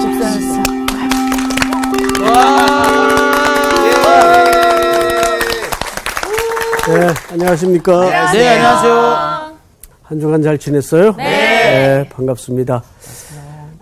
집사였어. 0.00 0.62
네, 6.88 7.14
안녕하십니까. 7.30 8.32
네, 8.32 8.48
안녕하세요. 8.48 9.52
한 10.02 10.20
주간 10.20 10.42
잘 10.42 10.58
지냈어요? 10.58 11.14
네. 11.16 12.08
반갑습니다. 12.08 12.82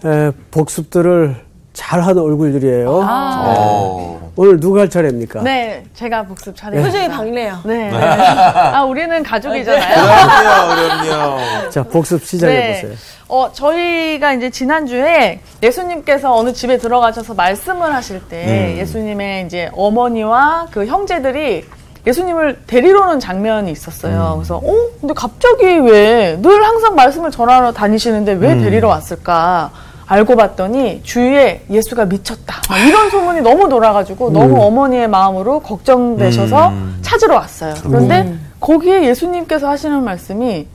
에, 0.04 0.30
복습들을 0.50 1.36
잘하는 1.84 2.22
얼굴들이에요. 2.22 3.00
네. 3.00 4.18
오늘 4.36 4.60
누가 4.60 4.82
할 4.82 4.90
차례입니까? 4.90 5.42
네, 5.42 5.82
제가 5.94 6.22
복습 6.24 6.54
잘해요. 6.54 6.82
표정이 6.82 7.08
밝네요. 7.08 7.58
네. 7.64 7.90
아, 7.92 8.84
우리는 8.84 9.22
가족이잖아요. 9.22 9.96
그럼요, 9.96 11.04
그럼요. 11.06 11.70
자, 11.70 11.82
복습 11.82 12.24
시작해보세요. 12.24 12.92
어, 13.28 13.50
저희가 13.52 14.34
이제 14.34 14.50
지난주에 14.50 15.40
예수님께서 15.62 16.34
어느 16.36 16.52
집에 16.52 16.76
들어가셔서 16.78 17.32
말씀을 17.34 17.94
하실 17.94 18.20
때 18.28 18.76
예수님의 18.78 19.46
이제 19.46 19.70
어머니와 19.74 20.66
그 20.70 20.84
형제들이 20.86 21.64
예수님을 22.06 22.60
데리러 22.66 23.02
오는 23.02 23.20
장면이 23.20 23.70
있었어요. 23.72 24.34
그래서, 24.36 24.56
어? 24.56 24.72
근데 25.00 25.12
갑자기 25.14 25.64
왜 25.64 26.36
늘 26.40 26.62
항상 26.64 26.94
말씀을 26.94 27.30
전하러 27.30 27.72
다니시는데 27.72 28.32
왜 28.34 28.56
데리러 28.58 28.88
왔을까? 28.88 29.70
알고 30.10 30.34
봤더니 30.34 31.02
주위에 31.04 31.62
예수가 31.70 32.06
미쳤다. 32.06 32.62
막 32.68 32.78
이런 32.78 33.10
소문이 33.10 33.42
너무 33.42 33.68
돌아가지고 33.68 34.32
너무 34.32 34.60
어머니의 34.60 35.06
마음으로 35.06 35.60
걱정되셔서 35.60 36.72
찾으러 37.00 37.36
왔어요. 37.36 37.74
그런데 37.82 38.34
거기에 38.58 39.04
예수님께서 39.06 39.68
하시는 39.68 40.02
말씀이 40.02 40.66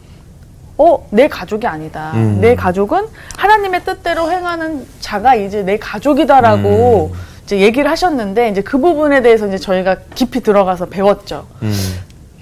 어, 0.77 1.05
내 1.09 1.27
가족이 1.27 1.67
아니다. 1.67 2.13
내 2.39 2.55
가족은 2.55 3.07
하나님의 3.37 3.83
뜻대로 3.83 4.31
행하는 4.31 4.85
자가 5.01 5.35
이제 5.35 5.63
내 5.63 5.77
가족이다라고 5.77 7.13
이제 7.43 7.59
얘기를 7.59 7.91
하셨는데 7.91 8.49
이제 8.49 8.61
그 8.61 8.77
부분에 8.77 9.21
대해서 9.21 9.47
이제 9.47 9.57
저희가 9.57 9.97
깊이 10.15 10.39
들어가서 10.41 10.85
배웠죠. 10.85 11.45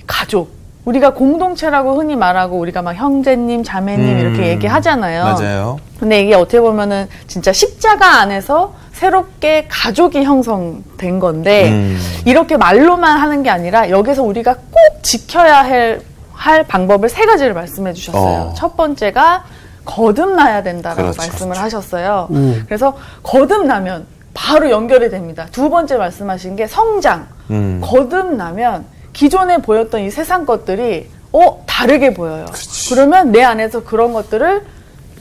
가족. 0.05 0.51
우리가 0.85 1.13
공동체라고 1.13 1.95
흔히 1.97 2.15
말하고 2.15 2.57
우리가 2.59 2.81
막 2.81 2.91
형제님, 2.93 3.63
자매님 3.63 4.19
이렇게 4.19 4.47
얘기하잖아요. 4.49 5.23
맞아요. 5.23 5.79
근데 6.03 6.19
이게 6.19 6.35
어떻게 6.35 6.59
보면은 6.59 7.07
진짜 7.27 7.53
십자가 7.53 8.19
안에서 8.19 8.73
새롭게 8.91 9.67
가족이 9.69 10.21
형성된 10.25 11.19
건데 11.19 11.69
음. 11.69 11.97
이렇게 12.25 12.57
말로만 12.57 13.19
하는 13.19 13.41
게 13.41 13.49
아니라 13.49 13.89
여기서 13.89 14.21
우리가 14.21 14.53
꼭 14.53 15.01
지켜야 15.01 15.63
할, 15.63 16.01
할 16.33 16.63
방법을 16.65 17.07
세 17.07 17.25
가지를 17.25 17.53
말씀해 17.53 17.93
주셨어요. 17.93 18.49
어. 18.49 18.53
첫 18.53 18.75
번째가 18.75 19.45
거듭나야 19.85 20.61
된다라고 20.61 21.03
그렇죠, 21.03 21.21
말씀을 21.21 21.53
그렇죠. 21.55 21.61
하셨어요. 21.61 22.27
그래서 22.65 22.97
거듭나면 23.23 24.05
바로 24.33 24.69
연결이 24.69 25.09
됩니다. 25.09 25.47
두 25.53 25.69
번째 25.69 25.95
말씀하신 25.95 26.57
게 26.57 26.67
성장. 26.67 27.27
음. 27.49 27.79
거듭나면 27.81 28.83
기존에 29.13 29.59
보였던 29.59 30.01
이 30.01 30.11
세상 30.11 30.45
것들이 30.45 31.09
어 31.31 31.63
다르게 31.65 32.13
보여요. 32.13 32.45
그러면 32.89 33.31
내 33.31 33.41
안에서 33.41 33.85
그런 33.85 34.11
것들을 34.11 34.63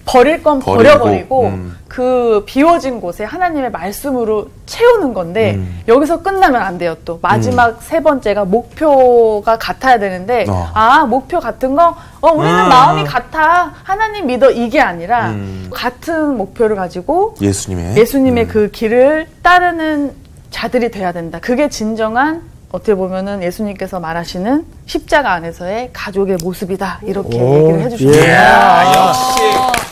버릴 0.04 0.42
건 0.42 0.58
버리고, 0.58 0.82
버려버리고 0.82 1.42
음. 1.46 1.76
그 1.88 2.42
비워진 2.46 3.00
곳에 3.00 3.22
하나님의 3.24 3.70
말씀으로 3.70 4.48
채우는 4.66 5.12
건데 5.14 5.54
음. 5.56 5.80
여기서 5.86 6.22
끝나면 6.22 6.62
안 6.62 6.78
돼요. 6.78 6.96
또 7.04 7.18
마지막 7.22 7.82
세 7.82 8.02
번째가 8.02 8.44
목표가 8.46 9.58
같아야 9.58 9.98
되는데 9.98 10.46
어. 10.48 10.70
아 10.74 11.04
목표 11.04 11.38
같은 11.38 11.76
거 11.76 11.94
어, 12.20 12.30
우리는 12.32 12.58
아. 12.58 12.68
마음이 12.68 13.04
같아 13.04 13.74
하나님 13.84 14.26
믿어 14.26 14.50
이게 14.50 14.80
아니라 14.80 15.28
음. 15.30 15.68
같은 15.72 16.36
목표를 16.36 16.76
가지고 16.76 17.34
예수님의. 17.40 17.96
예수님의 17.96 18.44
음. 18.44 18.48
그 18.48 18.70
길을 18.70 19.28
따르는 19.42 20.12
자들이 20.50 20.90
돼야 20.90 21.12
된다. 21.12 21.38
그게 21.40 21.68
진정한 21.68 22.42
어떻게 22.70 22.94
보면은 22.94 23.42
예수님께서 23.42 24.00
말하시는 24.00 24.64
십자가 24.86 25.32
안에서의 25.32 25.90
가족의 25.92 26.38
모습이다. 26.42 27.00
이렇게 27.02 27.38
오, 27.38 27.58
얘기를 27.58 27.80
해주셨어요. 27.82 28.24
예. 28.24 28.34
아, 28.34 29.08
역시. 29.08 29.91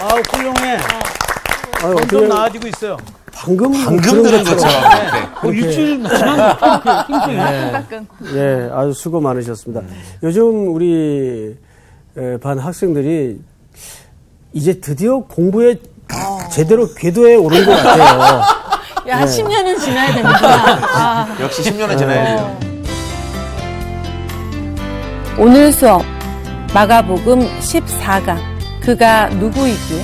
아우 0.00 0.20
훌륭해. 0.30 0.78
아유, 1.82 1.92
어떻게 1.92 2.06
점점 2.06 2.28
나아지고 2.28 2.68
있어요. 2.68 2.96
방금, 3.32 3.72
방금 3.72 4.22
들은 4.22 4.44
것처럼. 4.44 4.90
네. 5.12 5.28
뭐 5.42 5.52
일주일 5.52 6.02
지난 6.08 7.72
가끔. 7.72 8.06
예, 8.34 8.70
아주 8.72 8.92
수고 8.92 9.20
많으셨습니다. 9.20 9.82
요즘 10.22 10.74
우리 10.74 11.54
에, 12.16 12.38
반 12.38 12.58
학생들이 12.58 13.38
이제 14.54 14.80
드디어 14.80 15.18
공부에 15.18 15.76
제대로 16.50 16.88
궤도에 16.94 17.34
오른 17.36 17.66
것 17.66 17.72
같아요. 17.76 18.42
야, 19.08 19.24
10년은 19.24 19.78
지나야 19.80 20.14
되는구나. 20.14 21.36
역시 21.40 21.62
10년은 21.62 21.98
지나야 21.98 22.36
돼요. 22.36 22.58
오늘 25.38 25.70
수업 25.72 26.02
마가복음 26.74 27.40
14강 27.60 28.36
그가 28.82 29.28
누구이기에 29.30 30.02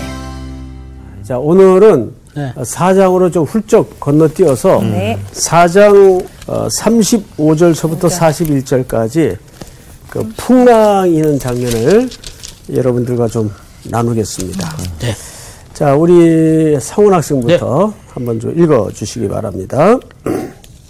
자, 1.23 1.39
오늘은 1.39 2.13
네. 2.35 2.53
4장으로 2.57 3.33
좀 3.33 3.45
훌쩍 3.45 4.01
건너뛰어서 4.01 4.81
네. 4.83 5.19
4장 5.33 6.25
어, 6.47 6.67
35절서부터 6.69 8.09
41절까지 8.87 9.37
그 10.09 10.29
풍랑이는 10.37 11.39
장면을 11.39 12.09
여러분들과 12.73 13.29
좀 13.29 13.51
나누겠습니다. 13.85 14.77
네. 15.01 15.15
자, 15.75 15.95
우리 15.95 16.79
상훈 16.81 17.13
학생부터 17.15 17.93
한번 18.09 18.41
좀 18.41 18.59
읽어 18.59 18.91
주시기 18.93 19.29
바랍니다. 19.29 19.99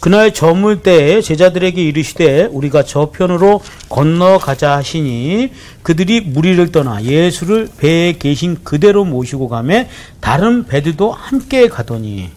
그날 0.03 0.35
저물 0.35 0.83
때에 0.83 1.21
제자들에게 1.21 1.81
이르시되 1.81 2.49
우리가 2.51 2.83
저편으로 2.83 3.61
건너가자 3.89 4.77
하시니 4.79 5.53
그들이 5.85 6.23
무리를 6.23 6.73
떠나 6.73 7.05
예수를 7.05 7.69
배에 7.79 8.15
계신 8.19 8.59
그대로 8.65 9.05
모시고 9.05 9.47
가매 9.47 9.89
다른 10.21 10.67
배들도 10.67 11.13
함께 11.13 11.69
가더니 11.69 12.31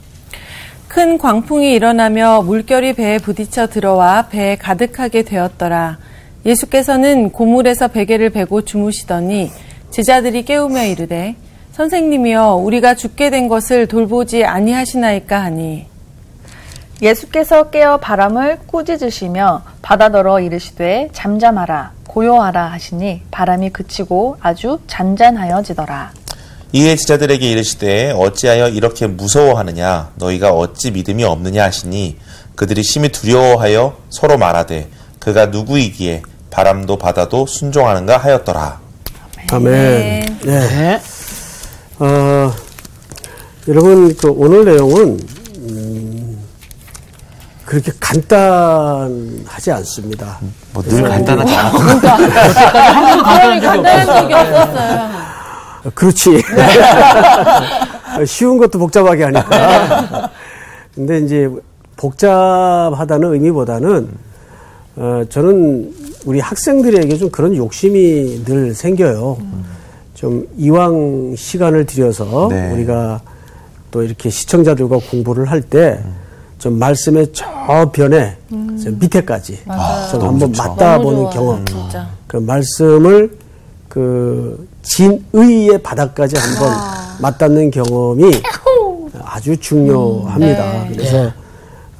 큰 0.88 1.18
광풍이 1.18 1.74
일어나며 1.74 2.44
물결이 2.44 2.94
배에 2.94 3.18
부딪혀 3.18 3.66
들어와 3.66 4.28
배에 4.28 4.58
가득하게 4.58 5.24
되었더라. 5.24 5.98
예수께서는 6.46 7.32
고물에서 7.32 7.88
베개를 7.88 8.30
베고 8.30 8.62
주무시더니 8.62 9.50
제자들이 9.90 10.46
깨우며 10.46 10.86
이르되 10.86 11.36
선생님이여 11.72 12.58
우리가 12.58 12.94
죽게 12.94 13.32
된 13.32 13.48
것을 13.48 13.88
돌보지 13.88 14.46
아니하시나이까 14.46 15.42
하니 15.42 15.95
예수께서 17.02 17.70
깨어 17.70 17.98
바람을 17.98 18.60
꾸짖으시며 18.68 19.64
바다더러 19.82 20.40
이르시되 20.40 21.10
잠잠하라 21.14 21.92
고요하라 22.08 22.72
하시니 22.72 23.24
바람이 23.32 23.72
그치고 23.72 24.38
아주 24.40 24.80
잔잔하여지더라. 24.88 26.12
이에 26.72 26.96
제자들에게 26.96 27.52
이르시되 27.52 28.12
어찌하여 28.12 28.70
이렇게 28.70 29.08
무서워하느냐 29.08 30.12
너희가 30.16 30.52
어찌 30.52 30.92
믿음이 30.92 31.24
없느냐 31.24 31.64
하시니 31.64 32.18
그들이 32.56 32.84
심히 32.84 33.10
두려워하여 33.10 33.98
서로 34.10 34.38
말하되 34.38 34.90
그가 35.20 35.48
누구이기에 35.48 36.22
바람도 36.50 36.98
바다도 36.98 37.46
순종하는가 37.48 38.18
하였더라. 38.18 38.80
아멘. 39.52 39.72
네. 39.74 40.46
네. 40.46 41.02
어, 42.00 42.54
여러분, 43.68 44.16
그 44.16 44.32
오늘 44.32 44.66
내용은, 44.66 45.20
음, 45.20 45.45
그렇게 47.66 47.92
간단하지 48.00 49.72
않습니다. 49.72 50.38
뭐늘 50.74 51.04
간단하지 51.04 51.56
않아. 51.56 51.72
그러니 53.40 53.62
간단한 53.62 54.06
적이 54.06 54.34
없었어요. 54.34 55.00
어, 55.84 55.92
그렇지. 55.94 56.44
쉬운 58.28 58.58
것도 58.58 58.78
복잡하게 58.80 59.24
하니까. 59.24 60.32
근데 60.94 61.20
이제 61.20 61.50
복잡하다는 61.98 63.34
의미보다는, 63.34 64.10
어, 64.98 65.24
저는 65.30 65.94
우리 66.26 66.40
학생들에게 66.40 67.18
좀 67.18 67.30
그런 67.30 67.56
욕심이 67.56 68.44
늘 68.46 68.74
생겨요. 68.74 69.38
좀 70.14 70.48
이왕 70.58 71.36
시간을 71.36 71.86
들여서 71.86 72.48
네. 72.50 72.72
우리가 72.72 73.22
또 73.92 74.02
이렇게 74.02 74.30
시청자들과 74.30 75.00
공부를 75.12 75.52
할때 75.52 76.02
좀 76.60 76.80
말씀의 76.80 77.28
저변에 77.34 78.38
저 78.84 78.90
밑에까지 78.92 79.60
좀 80.12 80.20
너무 80.20 80.44
한번. 80.44 80.52
맞다 80.58 80.98
보는 80.98 81.24
너무 81.24 81.34
좋아요, 81.34 81.46
경험. 81.46 81.66
진짜. 81.66 82.08
그 82.28 82.38
말씀을 82.38 83.38
그 83.90 84.68
진의의 84.82 85.82
바닥까지 85.82 86.36
한번 86.38 86.74
맞닿는 87.20 87.72
경험이 87.72 88.42
아주 89.24 89.56
중요합니다. 89.58 90.86
그래서 90.90 91.32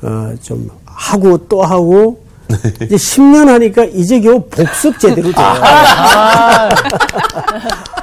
어, 0.02 0.34
좀 0.42 0.70
하고 0.86 1.38
또 1.48 1.64
하고 1.64 2.20
이제 2.84 2.96
10년 2.96 3.48
하니까 3.48 3.84
이제 3.86 4.20
겨우 4.20 4.40
복습 4.42 5.00
제대로 5.00 5.32
돼요. 5.32 5.46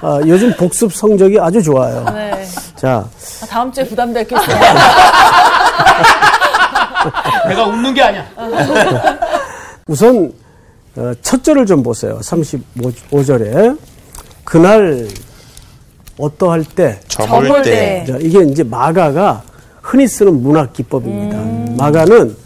아, 0.00 0.20
요즘 0.26 0.52
복습 0.56 0.92
성적이 0.92 1.38
아주 1.38 1.62
좋아요. 1.62 2.04
네. 2.12 2.44
자, 2.74 3.06
아, 3.42 3.46
다음 3.46 3.70
주에 3.72 3.86
부담됐겠어요. 3.86 4.56
내가 7.48 7.66
웃는 7.66 7.94
게 7.94 8.02
아니야. 8.02 8.26
우선 9.86 10.32
어, 10.96 11.12
첫 11.22 11.42
절을 11.42 11.66
좀 11.66 11.82
보세요. 11.82 12.18
35절에 12.20 13.78
그날 14.44 15.08
어떠할 16.18 16.64
때 16.64 17.00
저물 17.08 17.62
때 17.62 18.06
이게 18.20 18.42
이제 18.42 18.62
마가가 18.62 19.42
흔히 19.80 20.06
쓰는 20.06 20.42
문학 20.42 20.72
기법입니다. 20.72 21.38
음. 21.38 21.76
마가는 21.78 22.36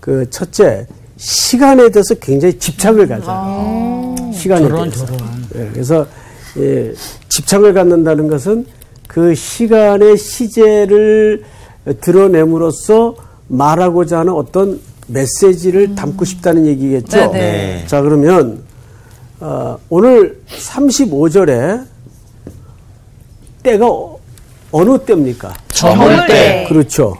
그 0.00 0.28
첫째 0.30 0.86
시간에 1.16 1.90
대해서 1.90 2.14
굉장히 2.14 2.58
집착을 2.58 3.06
가져요. 3.06 4.14
시간에 4.32 4.68
저런, 4.68 4.90
대해서. 4.90 5.06
저런. 5.06 5.28
예, 5.56 5.68
그래서 5.72 6.06
예, 6.56 6.92
집착을 7.28 7.74
갖는다는 7.74 8.28
것은 8.28 8.64
그 9.06 9.34
시간의 9.34 10.16
시제를 10.16 11.44
드러냄으로써 12.00 13.14
말하고자 13.50 14.20
하는 14.20 14.32
어떤 14.32 14.80
메시지를 15.08 15.94
담고 15.96 16.24
싶다는 16.24 16.66
얘기겠죠. 16.66 17.16
네, 17.18 17.26
네. 17.32 17.40
네. 17.80 17.84
자 17.86 18.00
그러면 18.00 18.62
어, 19.40 19.76
오늘 19.88 20.40
35절에 20.48 21.84
때가 23.62 23.86
어- 23.88 24.18
어느 24.70 24.98
때입니까? 24.98 25.52
저물 25.68 26.26
때 26.28 26.64
그렇죠. 26.68 27.16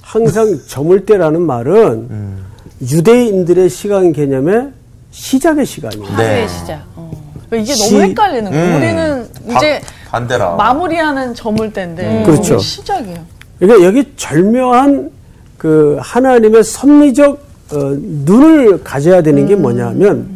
항상 0.00 0.58
저물 0.66 1.04
때라는 1.04 1.42
말은 1.42 2.38
유대인들의 2.80 3.68
시간 3.68 4.12
개념의 4.12 4.68
시작의 5.10 5.66
시간이에요. 5.66 6.04
네. 6.04 6.12
하루의 6.14 6.48
시작. 6.48 6.82
어. 6.96 7.10
이게 7.52 7.74
시- 7.74 7.92
너무 7.94 8.04
헷갈리는 8.04 8.50
거예요. 8.50 8.66
음. 8.66 8.76
우리는 8.76 9.28
이제 9.56 9.80
반- 10.08 10.22
반대라 10.22 10.54
마무리하는 10.56 11.34
저물 11.34 11.70
때인데 11.72 12.22
그렇죠. 12.24 12.54
이게 12.54 12.62
시작이에요. 12.62 13.18
그러니까 13.58 13.86
여기 13.86 14.04
절묘한 14.16 15.10
그 15.58 15.98
하나님의 16.00 16.64
섭리적 16.64 17.46
어, 17.72 17.76
눈을 18.24 18.82
가져야 18.82 19.20
되는 19.22 19.46
게 19.46 19.54
뭐냐면 19.54 20.26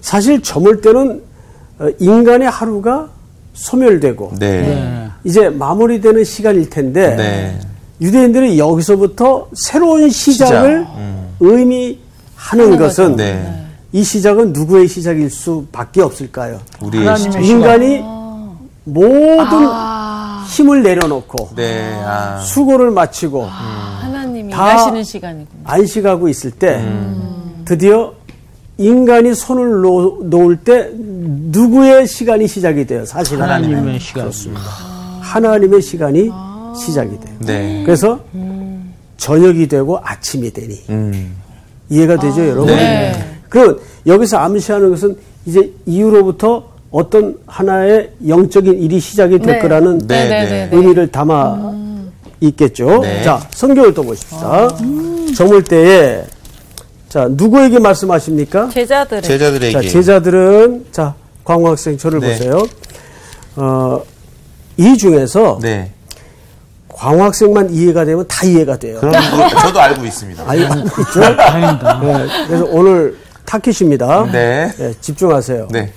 사실 0.00 0.42
저물 0.42 0.80
때는 0.80 1.22
어, 1.78 1.86
인간의 2.00 2.50
하루가 2.50 3.08
소멸되고 3.52 4.32
네. 4.40 4.62
네. 4.62 5.08
이제 5.22 5.48
마무리되는 5.48 6.24
시간일 6.24 6.68
텐데 6.70 7.14
네. 7.14 7.60
유대인들이 8.00 8.58
여기서부터 8.58 9.48
새로운 9.54 10.10
시작을 10.10 10.80
시작. 10.80 10.96
음. 10.96 11.28
의미하는 11.40 12.76
것은 12.78 13.14
네. 13.16 13.60
이 13.92 14.02
시작은 14.02 14.52
누구의 14.52 14.88
시작일 14.88 15.30
수밖에 15.30 16.02
없을까요? 16.02 16.58
우리의 16.80 17.06
하나님의 17.06 17.44
시- 17.44 17.50
인간이 17.52 18.02
모든 18.82 19.68
힘을 20.48 20.82
내려놓고 20.82 21.50
네. 21.54 21.92
아. 22.04 22.38
수고를 22.40 22.90
마치고 22.90 23.44
하나님이 23.44 23.93
다- 24.54 24.70
일하시는 24.72 25.04
시간이구나. 25.04 25.60
안식하고 25.64 26.28
있을 26.28 26.50
때 26.50 26.76
음. 26.80 27.62
드디어 27.64 28.12
인간이 28.78 29.34
손을 29.34 29.80
놓, 29.82 30.24
놓을 30.26 30.56
때 30.58 30.90
누구의 30.94 32.06
시간이 32.06 32.48
시작이 32.48 32.86
돼요? 32.86 33.04
사실 33.04 33.40
하나님의 33.40 33.74
하나님의 33.76 34.00
시간. 34.00 34.30
하나님의 35.20 35.80
시간이 35.82 36.30
시작이 36.76 37.10
돼요. 37.20 37.34
네. 37.40 37.82
그래서 37.84 38.18
저녁이 39.16 39.68
되고 39.68 39.98
아침이 40.02 40.52
되니 40.52 40.80
음. 40.90 41.36
이해가 41.88 42.18
되죠, 42.18 42.44
여러분? 42.46 42.66
네. 42.66 43.12
그럼 43.48 43.78
여기서 44.06 44.38
암시하는 44.38 44.90
것은 44.90 45.16
이제 45.46 45.70
이후로부터 45.86 46.64
어떤 46.90 47.36
하나의 47.46 48.10
영적인 48.26 48.80
일이 48.80 48.98
시작이 48.98 49.38
될 49.38 49.54
네. 49.56 49.58
거라는 49.60 49.98
네. 49.98 50.28
네, 50.28 50.44
네. 50.44 50.68
네, 50.68 50.76
의미를 50.76 51.06
담아 51.08 51.72
있겠죠. 52.48 53.00
네. 53.00 53.22
자, 53.22 53.46
성경을 53.50 53.94
또 53.94 54.02
보십시다. 54.02 54.68
저물 55.36 55.62
때에 55.64 56.24
자, 57.08 57.28
누구에게 57.30 57.78
말씀하십니까? 57.78 58.68
제자들의 58.70 59.22
제자들에게 59.22 59.72
자, 59.72 59.80
제자들은 59.88 60.86
자, 60.90 61.14
광학생 61.44 61.96
저를 61.96 62.20
네. 62.20 62.32
보세요. 62.32 62.66
어, 63.56 64.02
이 64.76 64.96
중에서 64.96 65.58
네. 65.62 65.92
광학생만 66.88 67.70
이해가 67.72 68.04
되면 68.04 68.26
다 68.28 68.46
이해가 68.46 68.76
돼요. 68.78 68.98
그럼 69.00 69.12
뭐 69.36 69.48
저도 69.60 69.80
알고 69.80 70.04
있습니다. 70.04 70.44
알고 70.46 70.80
있죠? 71.02 71.36
다행이다. 71.36 72.00
네, 72.00 72.26
그래서 72.46 72.64
오늘 72.70 73.16
타켓입니다. 73.44 74.30
네. 74.32 74.72
네, 74.76 74.94
집중하세요. 75.00 75.68
네. 75.70 75.92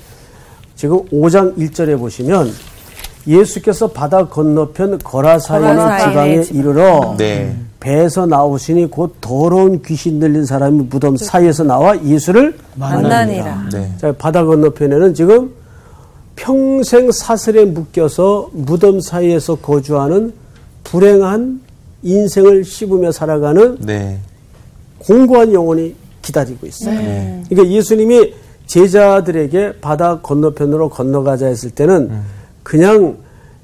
지금 0.75 1.03
5장 1.09 1.57
1절에 1.57 1.97
보시면 1.97 2.53
예수께서 3.27 3.87
바다 3.87 4.25
건너편 4.27 4.99
거라사이니 4.99 5.99
지방에 5.99 6.41
지방. 6.43 6.59
이르러 6.59 7.15
네. 7.17 7.55
배에서 7.79 8.25
나오시니 8.25 8.89
곧 8.89 9.15
더러운 9.21 9.81
귀신 9.81 10.19
들린 10.19 10.45
사람이 10.45 10.87
무덤 10.89 11.17
사이에서 11.17 11.63
나와 11.63 12.01
예수를 12.03 12.57
만나니라. 12.75 13.67
네. 13.71 13.91
자, 13.97 14.11
바다 14.13 14.43
건너편에는 14.45 15.13
지금 15.13 15.53
평생 16.35 17.11
사슬에 17.11 17.65
묶여서 17.65 18.49
무덤 18.53 18.99
사이에서 18.99 19.55
거주하는 19.55 20.33
불행한 20.83 21.61
인생을 22.03 22.63
씹으며 22.63 23.11
살아가는 23.11 23.77
네. 23.81 24.19
공고한 24.99 25.53
영혼이 25.53 25.95
기다리고 26.21 26.65
있어요. 26.65 26.95
네. 26.95 27.43
그러니까 27.49 27.75
예수님이 27.75 28.33
제자들에게 28.65 29.79
바다 29.79 30.19
건너편으로 30.21 30.89
건너가자 30.89 31.47
했을 31.47 31.69
때는 31.71 32.11
그냥 32.67 33.15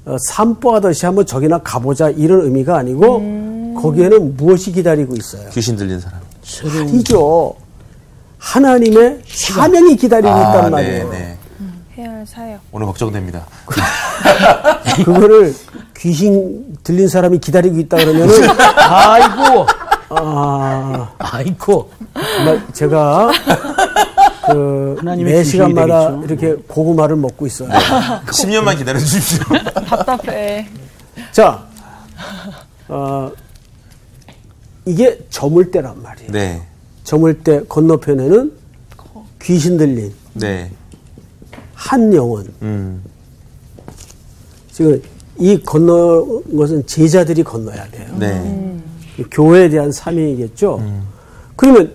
어, 0.06 0.16
산보하듯이 0.30 1.04
한번 1.04 1.26
저기나 1.26 1.58
가보자 1.58 2.08
이런 2.08 2.40
의미가 2.40 2.78
아니고 2.78 3.76
거기에는 3.82 4.34
무엇이 4.34 4.72
기다리고 4.72 5.14
있어요? 5.14 5.50
귀신 5.50 5.76
들린 5.76 6.00
사람. 6.00 6.20
아니죠. 6.80 7.54
하나님의 8.38 9.20
사명이 9.26 9.96
기다리고 9.96 10.34
있단 10.34 10.70
말이에요. 10.70 11.10
네, 11.10 11.36
네. 11.96 12.24
사역. 12.24 12.60
오늘 12.72 12.86
걱정됩니다. 12.86 13.44
그거를 15.04 15.54
귀신 15.98 16.74
들린 16.82 17.06
사람이 17.06 17.38
기다리고 17.40 17.78
있다 17.80 17.98
그러면은 17.98 18.34
아이고, 18.88 19.66
아 20.08 21.10
아이고. 21.18 21.90
제가 22.72 23.30
그 24.46 24.96
하나님의 24.98 25.32
매 25.32 25.44
시간마다. 25.44 26.20
이렇게 26.24 26.54
고구마를 26.54 27.16
먹고 27.16 27.46
있어요. 27.46 27.68
10년만 28.26 28.76
기다려 28.76 28.98
주십시오. 28.98 29.42
답답해. 29.86 30.68
자, 31.32 31.66
어, 32.88 33.30
이게 34.84 35.18
저물 35.30 35.70
때란 35.70 36.02
말이에요. 36.02 36.30
네. 36.32 36.62
저물 37.04 37.42
때 37.42 37.60
건너편에는 37.68 38.52
귀신 39.42 39.76
들린 39.76 40.12
네. 40.34 40.70
한 41.74 42.12
영혼. 42.12 42.46
음. 42.62 43.02
지금 44.72 45.00
이 45.38 45.60
건너는 45.60 46.56
것은 46.56 46.86
제자들이 46.86 47.42
건너야 47.42 47.88
돼요. 47.90 48.16
네. 48.18 48.80
교회에 49.30 49.68
대한 49.68 49.92
사명이겠죠. 49.92 51.02
그러면 51.56 51.92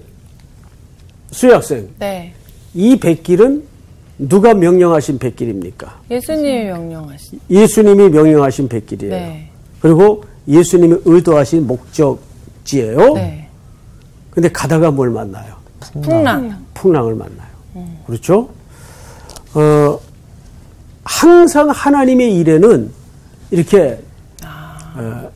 수혜 1.32 1.53
학생, 1.53 1.89
네. 2.00 2.34
이 2.73 2.97
백길은 2.99 3.63
누가 4.19 4.53
명령하신 4.53 5.17
백길입니까? 5.17 6.01
예수님이 6.11 6.65
명령하신. 6.65 7.39
예수님이 7.49 8.09
명령하신 8.09 8.67
백길이에요. 8.67 9.13
네. 9.13 9.49
그리고 9.81 10.23
예수님이 10.47 10.97
의도하신 11.05 11.67
목적지예요. 11.67 13.13
네. 13.13 13.47
근데 14.29 14.49
가다가 14.49 14.91
뭘 14.91 15.09
만나요? 15.09 15.55
풍랑. 16.01 16.65
풍랑을 16.73 17.15
만나요. 17.15 17.49
그렇죠? 18.05 18.49
어, 19.53 19.99
항상 21.03 21.69
하나님의 21.69 22.38
일에는 22.38 22.91
이렇게 23.51 23.99
어, 24.95 25.29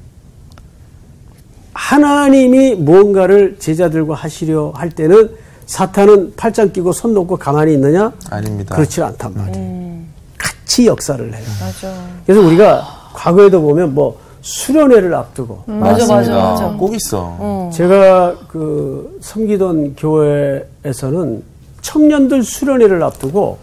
하나님이 1.74 2.76
뭔가를 2.76 3.58
제자들과 3.60 4.16
하시려 4.16 4.72
할 4.76 4.90
때는 4.90 5.36
사탄은 5.74 6.34
팔짱 6.38 6.72
끼고 6.72 6.92
손 6.94 7.16
놓고 7.16 7.36
가만히 7.38 7.74
있느냐? 7.74 8.12
아닙니다. 8.30 8.76
그렇지 8.76 9.02
않단 9.02 9.34
말이에요. 9.36 9.98
같이 10.38 10.86
역사를 10.86 11.34
해요. 11.34 11.44
맞아. 11.60 11.92
그래서 12.28 12.46
우리가 12.46 12.84
과거에도 13.14 13.60
보면 13.60 13.96
뭐 13.96 14.20
수련회를 14.42 15.16
앞두고 15.16 15.64
맞아, 15.66 15.94
맞아, 15.94 16.16
맞습니다. 16.16 16.44
맞아. 16.52 16.68
꼭 16.78 16.94
있어. 16.96 17.70
제가 17.74 18.36
그 18.50 19.18
섬기던 19.22 19.96
교회에서는 19.96 21.42
청년들 21.82 22.44
수련회를 22.44 23.02
앞두고 23.02 23.58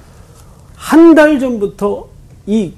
한 0.74 1.14
달 1.14 1.38
전부터 1.38 2.06
이 2.46 2.72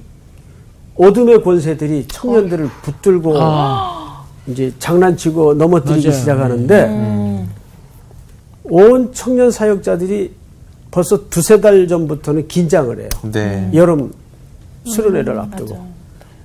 어둠의 0.99 1.43
권세들이 1.43 2.07
청년들을 2.09 2.69
붙들고 2.83 3.35
이제 4.49 4.75
장난치고 4.79 5.55
넘어뜨리기 5.55 6.09
맞아요. 6.09 6.19
시작하는데 6.21 7.32
온 8.73 9.13
청년 9.13 9.51
사역자들이 9.51 10.33
벌써 10.91 11.29
두세 11.29 11.61
달 11.61 11.87
전부터는 11.87 12.49
긴장을 12.49 12.99
해요. 12.99 13.09
네. 13.31 13.69
여름 13.75 14.11
수련회를 14.87 15.39
앞두고 15.39 15.79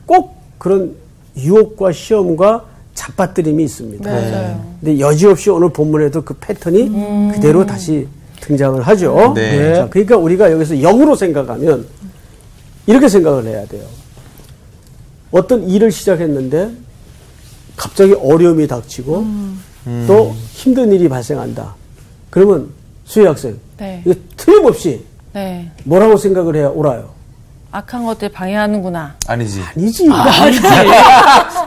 꼭 0.05 0.36
그런 0.57 0.93
유혹과 1.38 1.93
시험과 1.93 2.65
잡아뜨림이 2.96 3.63
있습니다. 3.63 4.12
맞아요. 4.12 4.65
근데 4.81 5.00
여지없이 5.00 5.50
오늘 5.50 5.69
본문에도 5.69 6.24
그 6.24 6.34
패턴이 6.34 7.31
그대로 7.34 7.65
다시 7.65 8.10
등장을 8.41 8.81
하죠. 8.81 9.31
네. 9.34 9.75
자, 9.75 9.88
그러니까 9.89 10.17
우리가 10.17 10.51
여기서 10.51 10.81
역으로 10.81 11.15
생각하면 11.15 11.86
이렇게 12.88 13.07
생각을 13.07 13.46
해야 13.46 13.65
돼요. 13.67 13.86
어떤 15.31 15.69
일을 15.69 15.93
시작했는데 15.93 16.72
갑자기 17.77 18.13
어려움이 18.13 18.67
닥치고 18.67 19.25
또 20.07 20.36
힘든 20.51 20.91
일이 20.91 21.07
발생한다. 21.07 21.87
그러면 22.29 22.69
수희 23.05 23.25
학생, 23.25 23.60
네. 23.77 24.01
이거 24.05 24.19
틀림없이 24.36 25.05
네. 25.34 25.72
뭐라고 25.84 26.17
생각을 26.17 26.55
해야 26.55 26.67
옳아요? 26.67 27.10
악한 27.72 28.05
것들 28.05 28.29
방해하는구나. 28.29 29.15
아니지. 29.27 29.62
아니지. 29.75 30.10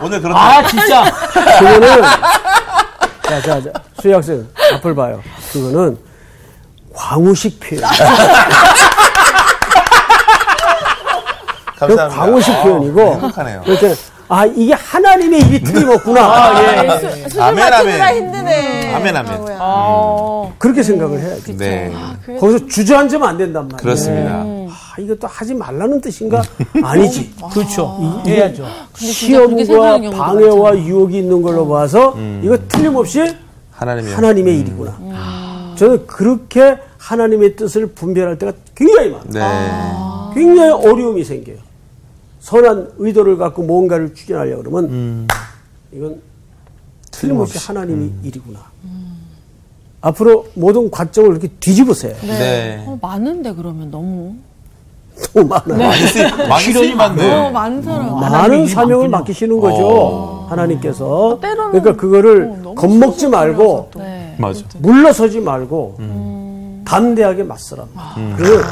오늘 0.02 0.20
그런 0.20 0.36
아 0.36 0.66
진짜 0.66 1.04
그거는 1.58 2.02
자, 3.22 3.40
자, 3.42 3.62
자, 3.62 3.70
수희 4.00 4.12
학생 4.12 4.48
앞을 4.74 4.94
봐요. 4.94 5.22
그거는 5.52 5.98
광우식 6.94 7.60
표현. 7.60 7.84
그 11.74 11.86
감사합니다. 11.86 12.08
광우식 12.08 12.54
아, 12.54 12.62
표현이고. 12.62 13.00
행복하네요. 13.14 13.62
그러니까 13.64 13.94
아 14.32 14.46
이게 14.46 14.72
하나님의 14.72 15.40
일이 15.40 15.60
틀림없구나. 15.60 16.20
아멘 17.40 17.72
아멘. 17.72 18.16
힘드네. 18.16 18.94
아멘 18.94 19.16
아멘. 19.16 19.40
어, 19.58 20.54
그렇게 20.56 20.84
생각을 20.84 21.18
해야지. 21.18 21.56
네. 21.56 21.92
거기서 22.38 22.64
주저앉으면 22.68 23.28
안 23.28 23.36
된단 23.36 23.64
말이에요. 23.64 23.76
그렇습니다. 23.78 24.30
아, 24.44 25.00
이것도 25.00 25.26
하지 25.26 25.52
말라는 25.52 26.00
뜻인가? 26.00 26.42
아니지. 26.80 27.34
그렇죠 27.52 28.22
해야죠 28.24 28.66
시험과 28.94 29.98
방해와 30.12 30.78
유혹이 30.78 31.18
있는 31.18 31.42
걸로 31.42 31.66
봐서 31.66 32.16
이거 32.40 32.56
틀림없이 32.68 33.34
하나님의 33.72 34.14
하나님의 34.14 34.60
일이구나. 34.60 35.74
저는 35.74 36.06
그렇게 36.06 36.78
하나님의 36.98 37.56
뜻을 37.56 37.88
분별할 37.88 38.38
때가 38.38 38.52
굉장히 38.76 39.10
많아요. 39.10 40.30
네. 40.32 40.34
굉장히 40.40 40.70
어려움이 40.70 41.24
생겨요. 41.24 41.56
선한 42.40 42.92
의도를 42.98 43.36
갖고 43.36 43.62
뭔가를 43.62 44.14
추진하려고 44.14 44.62
그러면 44.62 45.28
이건 45.92 46.20
틀림없이 47.10 47.58
하나님의 47.58 48.12
일이구나. 48.22 48.60
앞으로 50.00 50.46
모든 50.54 50.90
과정을 50.90 51.32
이렇게 51.32 51.48
뒤집으세요. 51.60 52.14
네. 52.22 52.82
어, 52.86 52.98
많은데 53.00 53.52
그러면 53.54 53.90
너무 53.90 54.34
너무 55.34 55.46
많아요. 55.48 56.48
많이 56.48 56.72
쓰임한데. 56.72 57.30
어, 57.34 57.50
많은 57.50 57.82
사람. 57.82 58.18
많은 58.18 58.66
사명을 58.66 59.08
맡기시는 59.10 59.60
거죠. 59.60 60.46
하나님께서. 60.48 61.38
때로는 61.42 61.72
그러니까 61.72 62.00
그거를 62.00 62.50
어, 62.64 62.74
겁먹지 62.74 63.28
말고 63.28 63.88
또. 63.92 63.98
네. 64.00 64.34
맞아. 64.38 64.64
물러서지 64.78 65.40
말고 65.40 65.96
담대하게 66.86 67.42
맞서라. 67.42 67.84
그러면 68.38 68.64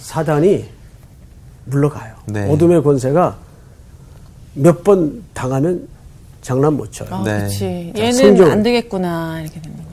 사단이 0.00 0.64
물러가요. 1.66 2.15
네. 2.26 2.50
어둠의 2.50 2.82
권세가 2.82 3.36
몇 4.54 4.82
번 4.82 5.22
당하면 5.34 5.86
장난 6.42 6.74
못 6.76 6.92
쳐요. 6.92 7.08
아, 7.12 7.22
네. 7.24 7.38
그렇지. 7.38 7.92
자, 7.94 8.02
얘는 8.02 8.12
성경. 8.12 8.50
안 8.50 8.62
되겠구나 8.62 9.40
이렇게 9.42 9.60
되는 9.60 9.76
거예요. 9.76 9.90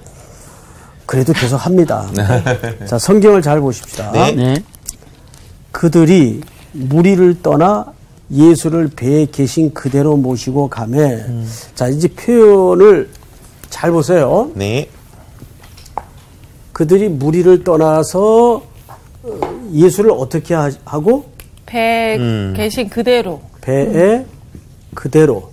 그래도 1.06 1.34
계속 1.34 1.58
합니다. 1.58 2.08
자, 2.88 2.98
성경을 2.98 3.42
잘 3.42 3.60
보십시다. 3.60 4.12
네. 4.12 4.32
네 4.32 4.64
그들이 5.72 6.42
무리를 6.72 7.42
떠나 7.42 7.92
예수를 8.32 8.90
배에 8.96 9.26
계신 9.26 9.74
그대로 9.74 10.16
모시고 10.16 10.70
가매. 10.70 11.24
자, 11.76 11.88
이제 11.88 12.08
표현을 12.08 13.10
잘 13.70 13.92
보세요. 13.92 14.50
네. 14.56 14.90
그들이 16.72 17.10
무리를 17.10 17.64
떠나서 17.64 18.64
어, 19.24 19.70
예수를 19.72 20.12
어떻게 20.12 20.54
하- 20.54 20.72
하고 20.86 21.26
배에 21.78 22.18
음. 22.18 22.54
계신 22.56 22.88
그대로. 22.88 23.42
배에 23.62 24.24
그대로 24.94 25.52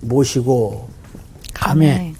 모시고. 0.00 0.88
감에 1.52 2.12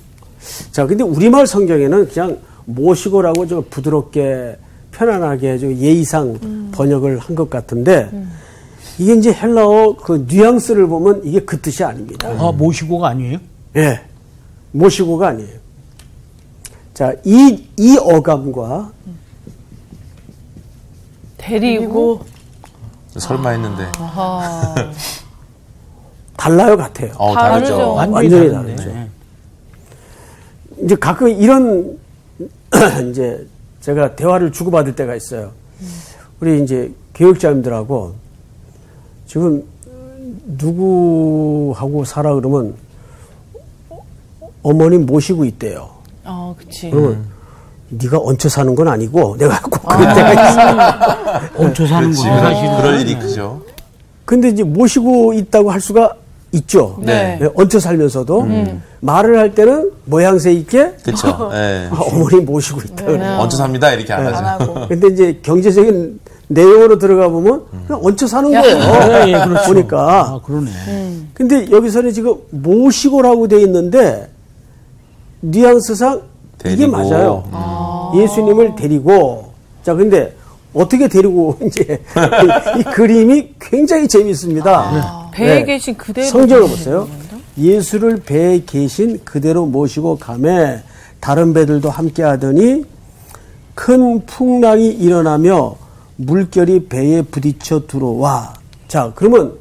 자, 0.72 0.86
근데 0.86 1.04
우리말 1.04 1.46
성경에는 1.46 2.08
그냥 2.08 2.38
모시고라고 2.64 3.46
좀 3.46 3.64
부드럽게 3.70 4.56
편안하게 4.92 5.58
좀 5.58 5.74
예의상 5.76 6.70
번역을 6.72 7.18
한 7.18 7.34
것 7.36 7.48
같은데 7.48 8.08
이게 8.98 9.14
이제 9.14 9.32
헬라어 9.32 9.96
그 9.96 10.24
뉘앙스를 10.28 10.86
보면 10.86 11.22
이게 11.24 11.40
그 11.40 11.60
뜻이 11.60 11.82
아닙니다. 11.84 12.28
아 12.28 12.52
모시고가 12.52 13.08
아니에요 13.08 13.38
예. 13.76 14.00
모시고가 14.72 15.28
아니에요. 15.28 15.62
자, 16.94 17.14
이, 17.24 17.66
이 17.78 17.96
어감과 18.00 18.92
데리고. 21.38 22.20
설마 23.16 23.50
했는데. 23.50 23.90
달라요, 26.36 26.76
같아요. 26.76 27.12
어, 27.18 27.34
다르죠. 27.34 27.76
다르죠. 27.76 27.94
완전히 28.12 28.50
다르죠. 28.50 29.08
이제 30.78 30.96
가끔 30.96 31.28
이런 31.28 31.98
이제 33.10 33.46
제가 33.80 34.16
대화를 34.16 34.50
주고받을 34.50 34.96
때가 34.96 35.14
있어요. 35.14 35.52
우리 36.40 36.62
이제 36.62 36.92
교육자님들하고 37.14 38.14
지금 39.26 39.62
누구하고 40.44 42.04
살아 42.04 42.34
그러면 42.34 42.74
어머님 44.62 45.06
모시고 45.06 45.44
있대요. 45.44 45.90
어, 46.24 46.54
그치. 46.58 46.90
그러면 46.90 47.26
네가 47.92 48.18
얹혀 48.18 48.48
사는 48.48 48.74
건 48.74 48.88
아니고 48.88 49.36
내가 49.38 49.60
꼭 49.60 49.82
그럴 49.86 50.14
때가 50.14 50.32
있어요. 50.32 51.40
얹혀 51.56 51.86
사는. 51.86 52.12
거예요 52.12 52.40
사실은 52.40 52.76
그럴 52.78 53.00
일이 53.00 53.18
크죠. 53.18 53.62
근데 54.24 54.48
이제 54.48 54.62
모시고 54.62 55.34
있다고 55.34 55.70
할 55.70 55.80
수가 55.80 56.14
있죠. 56.52 56.98
네. 57.00 57.38
예, 57.42 57.48
얹혀 57.54 57.80
살면서도 57.80 58.46
말을 59.00 59.38
할 59.38 59.54
때는 59.54 59.90
모양새 60.04 60.52
있게 60.52 60.92
그렇죠. 61.04 61.50
예. 61.54 61.88
아, 61.90 61.98
어머니 61.98 62.36
모시고 62.40 62.80
있다. 62.82 63.04
그래. 63.04 63.26
얹혀 63.36 63.56
삽니다. 63.56 63.90
이렇게 63.92 64.12
안안 64.12 64.34
하죠. 64.34 64.64
하고. 64.74 64.88
근데 64.88 65.08
이제 65.08 65.38
경제적인 65.42 66.20
내용으로 66.48 66.98
들어가 66.98 67.28
보면 67.28 67.62
그냥 67.86 68.00
얹혀 68.04 68.26
사는 68.26 68.50
거예요. 68.50 68.76
예, 69.26 69.32
예, 69.32 69.44
그렇죠. 69.44 69.66
보니까. 69.72 70.20
아 70.28 70.40
그러네 70.44 70.70
근데 71.34 71.70
여기서는 71.70 72.12
지금 72.12 72.36
모시고라고 72.50 73.48
돼 73.48 73.60
있는데 73.62 74.30
뉘앙스상 75.40 76.22
데리고. 76.62 76.90
맞아요. 76.92 78.12
예수님을 78.16 78.74
데리고 78.76 79.52
자 79.82 79.94
근데 79.94 80.34
어떻게 80.74 81.08
데리고 81.08 81.56
이제 81.66 82.02
이, 82.76 82.80
이 82.80 82.82
그림이 82.84 83.54
굉장히 83.60 84.08
재밌습니다. 84.08 85.30
배에 85.32 85.60
네. 85.60 85.64
계신 85.64 85.96
그대로. 85.96 86.26
성경을 86.26 86.68
보세요. 86.68 87.08
예수를 87.58 88.22
배에 88.24 88.62
계신 88.64 89.20
그대로 89.24 89.66
모시고 89.66 90.18
가매 90.18 90.82
다른 91.20 91.52
배들도 91.52 91.90
함께 91.90 92.22
하더니 92.22 92.84
큰 93.74 94.24
풍랑이 94.26 94.88
일어나며 94.88 95.76
물결이 96.16 96.86
배에 96.88 97.22
부딪혀 97.22 97.86
들어와. 97.86 98.54
자, 98.88 99.12
그러면 99.14 99.54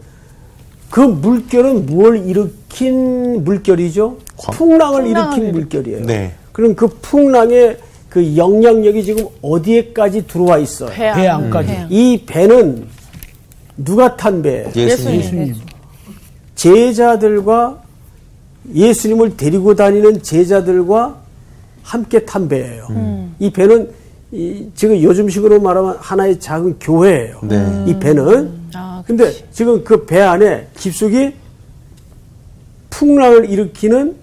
그 0.90 1.00
물결은 1.00 1.86
무엇을 1.86 2.26
일으킨 2.28 3.44
물결이죠? 3.44 4.18
광- 4.38 4.56
풍랑을 4.56 5.04
풍랑을 5.04 5.08
일으킨 5.08 5.44
일으킨- 5.44 5.52
물결이에요. 5.54 6.06
네. 6.06 6.34
그럼 6.52 6.76
그 6.76 6.88
풍랑의 6.88 7.78
그 8.10 8.36
영향력이 8.36 9.04
지금 9.04 9.26
어디에까지 9.42 10.28
들어와 10.28 10.58
있어요? 10.58 10.90
배 10.92 11.08
안. 11.08 11.16
배 11.22 11.28
안까지 11.28 11.68
배 11.68 11.78
안. 11.78 11.88
이 11.92 12.24
배는 12.26 12.88
누가 13.78 14.16
탄 14.18 14.42
배예요? 14.42 14.70
예수님. 14.76 15.20
예수님 15.20 15.56
제자들과 16.56 17.82
예수님을 18.74 19.38
데리고 19.38 19.74
다니는 19.76 20.22
제자들과 20.22 21.18
함께 21.84 22.24
탄 22.26 22.48
배예요. 22.48 22.88
이 23.40 23.52
배는 23.52 23.90
이 24.34 24.68
지금 24.76 25.02
요즘식으로 25.02 25.60
말하면 25.60 25.98
하나의 26.00 26.40
작은 26.40 26.78
교회예요. 26.80 27.40
네. 27.44 27.84
이 27.88 27.98
배는. 28.00 28.52
아, 28.74 29.04
근데 29.06 29.32
지금 29.52 29.84
그 29.84 30.06
배 30.06 30.22
안에 30.22 30.68
깊숙이 30.78 31.34
풍랑을 32.90 33.50
일으키는 33.50 34.16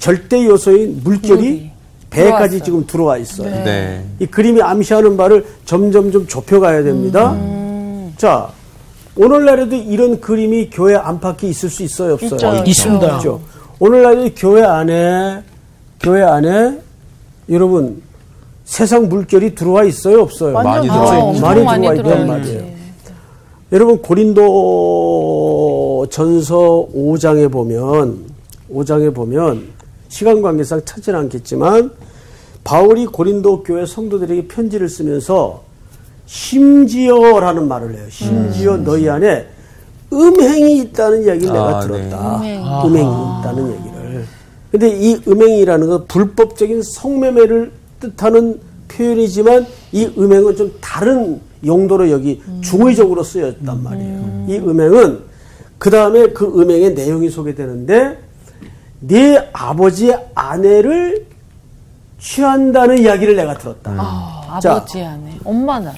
절대 0.00 0.44
요소인 0.44 1.02
물결이 1.04 1.70
배까지. 2.10 2.60
지금 2.62 2.84
들어와 2.86 3.18
있어요. 3.18 3.50
네. 3.64 4.04
이 4.18 4.26
그림이 4.26 4.60
암시하는 4.60 5.16
바를 5.16 5.46
점점 5.64 6.10
좀 6.10 6.26
좁혀가야 6.26 6.82
됩니다. 6.82 7.36
자, 8.16 8.48
오늘날에도 9.14 9.76
이런 9.76 10.20
그림이 10.20 10.70
교회 10.70 10.96
안팎에 10.96 11.46
있을 11.48 11.70
수 11.70 11.84
있어요, 11.84 12.14
없어요? 12.14 12.34
있죠, 12.34 12.64
있습니다. 12.66 13.16
있죠. 13.18 13.40
오늘날에 13.78 14.32
교회 14.36 14.64
안에 14.64 15.42
교회 16.00 16.22
안에 16.22 16.80
여러분 17.48 18.02
세상 18.64 19.08
물결이 19.08 19.54
들어와 19.54 19.84
있어요, 19.84 20.22
없어요? 20.22 20.54
완전 20.54 20.72
많이 20.72 20.88
들어와 20.88 21.30
있죠. 21.32 21.40
많이 21.40 21.62
많이 21.62 21.82
들어와 21.82 21.94
있단 21.94 22.04
들어와 22.04 22.26
말이에요. 22.38 22.64
여러분 23.72 24.02
고린도 24.02 24.48
전서 26.10 26.88
5장에 26.94 27.52
보면 27.52 28.24
5장에 28.72 29.14
보면 29.14 29.78
시간 30.10 30.42
관계상 30.42 30.82
찾지는 30.84 31.18
않겠지만 31.20 31.92
바울이 32.62 33.06
고린도 33.06 33.62
교회 33.62 33.86
성도들에게 33.86 34.48
편지를 34.48 34.88
쓰면서 34.88 35.62
심지어라는 36.26 37.66
말을 37.66 37.94
해요. 37.94 38.04
심지어 38.10 38.76
너희 38.76 39.08
안에 39.08 39.46
음행이 40.12 40.78
있다는 40.78 41.24
이야기를 41.24 41.52
내가 41.52 41.78
아, 41.78 41.80
네. 41.80 41.86
들었다. 41.86 42.36
음행. 42.36 42.60
음행이 42.84 43.40
있다는 43.40 43.72
얘기를. 43.72 44.24
근데 44.70 44.88
이 44.88 45.20
음행이라는 45.26 45.88
건 45.88 46.04
불법적인 46.06 46.82
성매매를 46.82 47.72
뜻하는 48.00 48.60
표현이지만 48.88 49.66
이 49.92 50.10
음행은 50.18 50.56
좀 50.56 50.72
다른 50.80 51.40
용도로 51.64 52.10
여기 52.10 52.42
중의적으로 52.60 53.22
쓰였단 53.22 53.82
말이에요. 53.82 54.46
이 54.48 54.56
음행은 54.58 55.20
그 55.78 55.90
다음에 55.90 56.28
그 56.28 56.44
음행의 56.44 56.94
내용이 56.94 57.30
소개되는데 57.30 58.18
네 59.00 59.48
아버지의 59.52 60.28
아내를 60.34 61.26
취한다는 62.18 62.98
이야기를 62.98 63.34
내가 63.36 63.56
들었다. 63.56 63.94
자. 64.60 64.76
아버지 64.76 65.02
안에 65.02 65.38
엄마나 65.44 65.92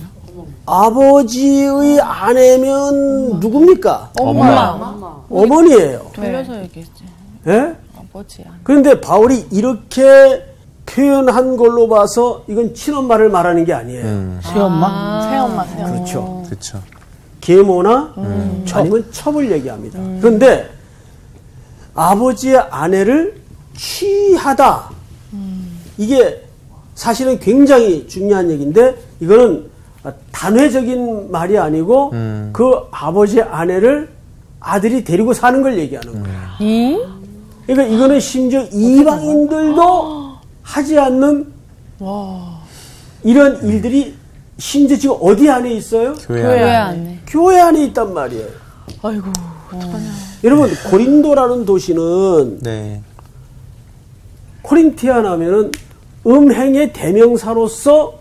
아버지의 0.67 2.01
아내면 2.01 3.41
누굽니까? 3.41 4.11
엄마 4.21 5.25
어머니예요. 5.29 6.11
돌려서 6.15 6.61
얘기했지. 6.63 7.05
예? 7.49 7.75
아버지 7.99 8.43
안에. 8.47 8.55
그런데 8.63 9.01
바울이 9.01 9.47
이렇게 9.51 10.47
표현한 10.87 11.57
걸로 11.57 11.89
봐서 11.89 12.45
이건 12.49 12.75
친엄마를 12.75 13.31
말하는 13.31 13.65
게 13.65 13.73
아니에요. 13.73 14.39
새엄마? 14.43 15.29
새엄마, 15.29 15.65
새엄마. 15.65 15.93
그렇죠. 15.93 16.43
그렇죠. 16.47 16.81
계모나 17.41 18.15
아니면 18.73 19.05
첩을 19.11 19.51
얘기합니다. 19.51 19.99
그런데 20.21 20.71
아버지의 21.95 22.59
아내를 22.71 23.41
취하다. 23.77 24.91
이게 25.99 26.43
사실은 26.95 27.39
굉장히 27.39 28.07
중요한 28.09 28.51
얘기인데 28.51 28.97
이거는 29.21 29.71
단회적인 30.31 31.31
말이 31.31 31.59
아니고 31.59 32.11
그 32.53 32.81
아버지의 32.91 33.45
아내를 33.45 34.11
아들이 34.61 35.05
데리고 35.05 35.33
사는 35.33 35.63
걸 35.63 35.79
얘기하는 35.79 36.23
거예요. 36.23 36.39
이? 36.61 36.99
그러니까 37.67 37.95
이거는 37.95 38.21
심지어 38.21 38.63
이방인들도 38.73 40.33
하지 40.63 40.99
않는 40.99 41.53
이런 43.25 43.63
일들이 43.67 44.17
심지어 44.59 44.97
지금 44.97 45.17
어디 45.21 45.49
안에 45.49 45.73
있어요? 45.73 46.15
교회 46.15 46.43
교회 46.43 46.63
안에. 46.63 46.75
안에. 46.75 47.21
교회 47.27 47.61
안에 47.61 47.85
있단 47.87 48.13
말이에요. 48.13 48.49
아이고. 49.03 49.33
여러분 50.45 50.71
고린도라는 50.91 51.65
도시는 51.65 52.59
네. 52.61 53.01
코린티안 54.63 55.27
하면은 55.27 55.71
음행의 56.27 56.93
대명사로서 56.93 58.21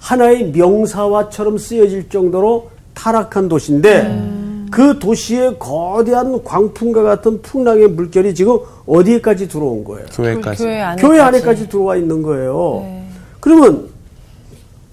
하나의 0.00 0.50
명사화처럼 0.50 1.58
쓰여질 1.58 2.08
정도로 2.08 2.70
타락한 2.94 3.48
도시인데 3.48 4.42
그 4.70 4.98
도시의 4.98 5.58
거대한 5.58 6.42
광풍과 6.42 7.02
같은 7.02 7.42
풍랑의 7.42 7.88
물결이 7.88 8.34
지금 8.34 8.58
어디에까지 8.86 9.48
들어온 9.48 9.84
거예요? 9.84 10.06
교회까지. 10.14 10.64
교회 10.64 10.80
안에. 10.80 11.02
교회 11.02 11.20
안에까지 11.20 11.68
들어와 11.68 11.96
있는 11.96 12.22
거예요. 12.22 12.80
네. 12.82 13.04
그러면 13.38 13.88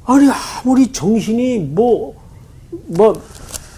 아니 0.06 0.28
아무리 0.30 0.92
정신이 0.92 1.60
뭐뭐 1.60 2.14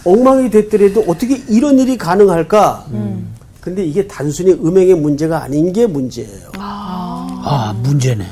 엉망이 0.05 0.49
됐더라도 0.49 1.01
어떻게 1.07 1.41
이런 1.47 1.77
일이 1.79 1.97
가능할까? 1.97 2.85
근데 3.59 3.83
이게 3.85 4.07
단순히 4.07 4.51
음행의 4.53 4.95
문제가 4.95 5.43
아닌 5.43 5.71
게 5.71 5.85
문제예요. 5.85 6.51
아, 6.57 7.75
문제네. 7.83 8.25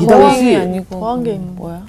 이 0.00 0.06
당시 0.06 0.56
아니고 0.56 0.86
더한 0.88 1.22
게 1.24 1.34
있는 1.34 1.54
뭐야? 1.56 1.84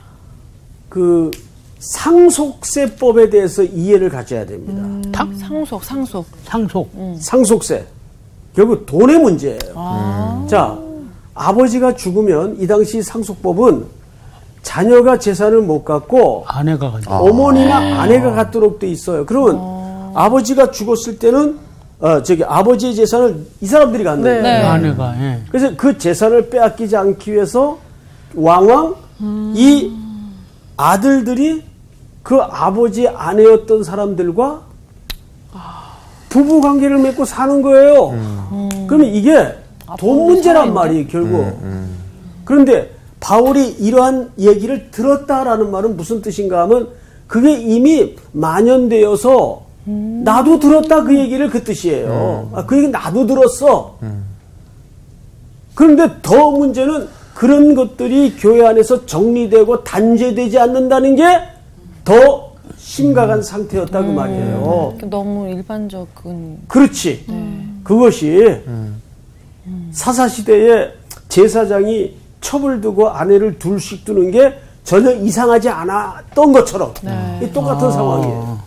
그 0.90 1.32
상속세법에 1.80 3.30
대해서 3.30 3.64
이해를 3.64 4.10
가져야 4.10 4.46
됩니다. 4.46 5.12
탕? 5.12 5.36
상속 5.38 5.84
상속. 5.84 6.26
상속. 6.46 6.92
상속세 7.20 7.86
결국 8.56 8.86
돈의 8.86 9.20
문제예요. 9.20 10.46
자 10.50 10.80
아버지가 11.34 11.96
죽으면 11.96 12.58
이 12.60 12.68
당시 12.68 13.02
상속법은 13.02 13.86
자녀가 14.64 15.20
재산을 15.20 15.62
못 15.62 15.84
갖고 15.84 16.46
아내가 16.48 16.90
가지고. 16.92 17.14
어머니나 17.14 18.02
아 18.02 18.08
내가 18.08 18.32
갖도록 18.32 18.80
돼 18.80 18.88
있어요. 18.88 19.26
그러면 19.26 19.60
아 20.16 20.30
버지가 20.30 20.72
죽었을 20.72 21.20
때는 21.20 21.60
어 22.00 22.24
저기 22.24 22.44
아버지의 22.44 22.96
재산을 22.96 23.46
이 23.62 23.66
사람들이 23.68 24.04
갖는 24.04 24.24
거예요. 24.24 24.42
네. 24.42 24.64
아내가, 24.64 25.16
예. 25.22 25.42
그래서 25.50 25.76
그 25.78 25.98
재산을 25.98 26.50
빼앗기지 26.50 26.96
않기 26.96 27.34
위해서 27.34 27.78
왕왕 28.36 28.96
이 29.54 29.92
아들들이 30.76 31.64
그 32.24 32.38
아버지 32.38 33.08
아내였던 33.08 33.84
사람들과 33.84 34.62
부부 36.30 36.62
관계를 36.62 36.98
맺고 36.98 37.26
사는 37.26 37.62
거예요. 37.62 38.18
그러면 38.88 39.08
이게 39.08 39.56
돈 40.00 40.26
문제란 40.26 40.74
말이에요, 40.74 41.08
결국. 41.08 41.60
그런데 42.44 42.93
바울이 43.28 43.70
이러한 43.80 44.34
얘기를 44.38 44.92
들었다라는 44.92 45.72
말은 45.72 45.96
무슨 45.96 46.22
뜻인가 46.22 46.62
하면 46.64 46.90
그게 47.26 47.54
이미 47.58 48.16
만연되어서 48.34 49.64
나도 49.86 50.60
들었다 50.60 51.04
그 51.04 51.18
얘기를 51.18 51.50
그 51.50 51.64
뜻이에요. 51.64 52.50
아, 52.54 52.66
그 52.66 52.78
얘기 52.78 52.90
나도 52.90 53.26
들었어. 53.26 53.98
그런데 55.74 56.08
더 56.22 56.52
문제는 56.52 57.08
그런 57.34 57.76
것들이 57.76 58.36
교회 58.38 58.66
안에서 58.68 59.06
정리되고 59.06 59.84
단죄되지 59.86 60.60
않는다는 60.60 61.16
게 61.16 61.24
더 62.04 62.52
심각한 62.78 63.42
상태였다 63.42 64.02
그 64.02 64.12
말이에요. 64.12 64.96
너무 65.10 65.48
일반적인. 65.50 66.60
그렇지. 66.68 67.26
그것이 67.84 68.60
사사 69.92 70.28
시대에 70.28 70.90
제사장이 71.30 72.14
첩을 72.44 72.82
두고 72.82 73.10
아내를 73.10 73.58
둘씩 73.58 74.06
두는 74.06 74.30
게 74.32 74.54
전혀 74.84 75.12
이상하지 75.12 75.70
않았던 75.70 76.52
것처럼 76.52 76.94
이 77.42 77.50
똑같은 77.52 77.92
상황이에요. 77.92 78.60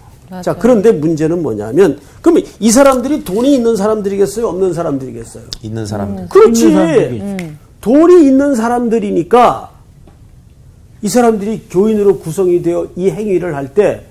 자, 0.43 0.55
그런데 0.55 0.91
문제는 0.91 1.41
뭐냐면 1.43 2.01
그러면 2.21 2.43
이 2.59 2.71
사람들이 2.73 3.23
돈이 3.23 3.55
있는 3.55 3.77
사람들이겠어요, 3.77 4.49
없는 4.49 4.73
사람들이겠어요? 4.73 5.45
있는 5.63 5.87
사람들. 5.87 6.29
그렇지. 6.29 6.67
있는 6.69 6.75
사람들이겠지. 6.87 7.57
돈이 7.81 8.25
있는 8.27 8.55
사람들이니까 8.57 9.71
이 11.03 11.09
사람들이 11.09 11.67
교인으로 11.71 12.19
구성이 12.19 12.63
되어 12.63 12.89
이 12.97 13.11
행위를 13.11 13.55
할 13.55 13.69
때 13.69 14.03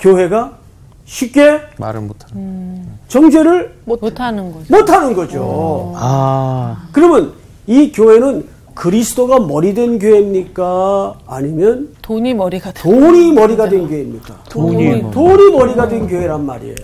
교회가 0.00 0.58
쉽게 1.06 1.60
말을 1.78 2.00
못하는. 2.02 2.86
정죄를 3.08 3.74
못하는 3.84 4.52
거죠. 4.52 4.74
못하는 4.76 5.14
거죠. 5.14 5.92
아, 5.96 6.88
그러면 6.92 7.32
이 7.66 7.90
교회는 7.92 8.46
그리스도가 8.74 9.40
머리 9.40 9.72
된 9.72 9.98
교회입니까? 9.98 11.14
아니면 11.26 11.94
돈이 12.02 12.34
머리가 12.34 12.72
돼. 12.72 12.82
돈이 12.82 13.32
머리가 13.32 13.68
된 13.68 13.86
교회입니까? 13.88 14.42
돈이 14.48 15.02
뭐. 15.02 15.10
돈이 15.10 15.50
머리가 15.52 15.88
된 15.88 16.06
교회란 16.06 16.44
말이에요. 16.44 16.76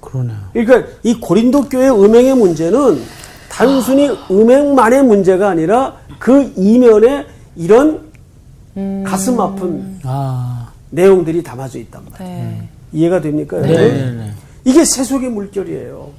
그러네요. 0.00 0.36
그러니까 0.52 0.88
이 1.02 1.18
고린도 1.20 1.68
교회 1.68 1.88
음행의 1.88 2.36
문제는 2.36 3.00
단순히 3.48 4.10
음행만의 4.30 5.04
문제가 5.04 5.48
아니라 5.50 5.96
그 6.18 6.52
이면에 6.56 7.26
이런 7.56 8.12
가슴 9.04 9.40
아픈 9.40 9.98
아, 10.04 10.68
내용들이 10.90 11.42
담아져 11.42 11.78
있단 11.78 12.02
말이에요. 12.10 12.36
네. 12.36 12.68
이해가 12.92 13.20
됩니까? 13.20 13.60
네, 13.60 13.74
여러분? 13.74 13.88
네, 13.96 14.12
네. 14.24 14.30
이게 14.64 14.84
세속의 14.84 15.30
물결이에요. 15.30 16.10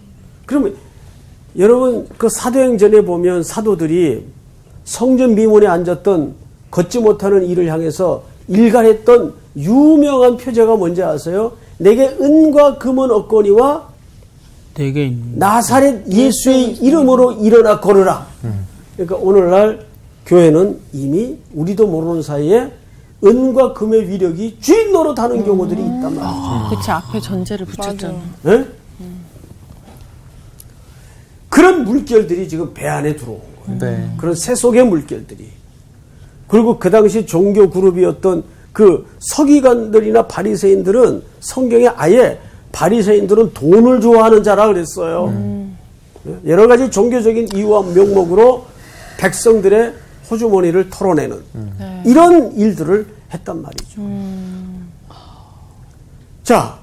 그러면 0.46 0.76
여러분 1.58 2.08
그 2.18 2.30
사도행전에 2.30 3.02
보면 3.02 3.44
사도들이 3.44 4.26
성전 4.86 5.36
미문에 5.36 5.68
앉았던 5.68 6.36
걷지 6.72 7.00
못하는 7.00 7.46
이를 7.46 7.68
향해서 7.68 8.24
일갈했던 8.48 9.34
유명한 9.58 10.38
표제가 10.38 10.76
뭔지 10.76 11.02
아세요? 11.04 11.54
내게 11.78 12.08
은과 12.08 12.78
금은 12.78 13.12
없거니와 13.12 13.90
있는. 15.06 15.40
나사렛 15.40 16.08
예수의 16.12 16.76
이름으로 16.76 17.34
일어나 17.34 17.80
걸으라. 17.80 18.28
그러니까 18.96 19.16
오늘날 19.18 19.86
교회는 20.26 20.80
이미 20.94 21.38
우리도 21.54 21.88
모르는 21.88 22.22
사이에 22.22 22.72
은과 23.24 23.74
금의 23.74 24.10
위력이 24.10 24.58
주인 24.60 24.92
노릇 24.92 25.18
하는 25.18 25.44
경우들이 25.44 25.82
있단 25.82 26.16
말이죠. 26.16 26.76
그치 26.76 26.92
앞에 26.92 27.20
전제를 27.20 27.66
붙였잖아. 27.66 28.14
예? 28.48 28.66
그런 31.50 31.86
물결들이 31.86 32.50
지금 32.50 32.74
배 32.74 32.86
안에 32.88 33.16
거예요. 33.40 33.55
네. 33.80 34.10
그런 34.18 34.36
세속의 34.36 34.86
물결들이. 34.86 35.50
그리고 36.48 36.78
그 36.78 36.90
당시 36.90 37.26
종교 37.26 37.70
그룹이었던 37.70 38.44
그 38.72 39.08
서기관들이나 39.20 40.28
바리새인들은 40.28 41.24
성경에 41.40 41.88
아예 41.88 42.40
바리새인들은 42.72 43.54
돈을 43.54 44.02
좋아하는 44.02 44.44
자라 44.44 44.68
그랬어요. 44.68 45.34
예, 46.28 46.52
여러 46.52 46.68
가지 46.68 46.92
종교적인 46.92 47.50
이유와 47.56 47.84
명목으로 47.94 48.66
백성들의 49.18 49.94
호주머니를 50.30 50.90
털어내는 50.90 51.42
이런 52.06 52.52
일들을 52.54 53.08
했단 53.34 53.62
말이죠. 53.62 54.02
자, 56.44 56.78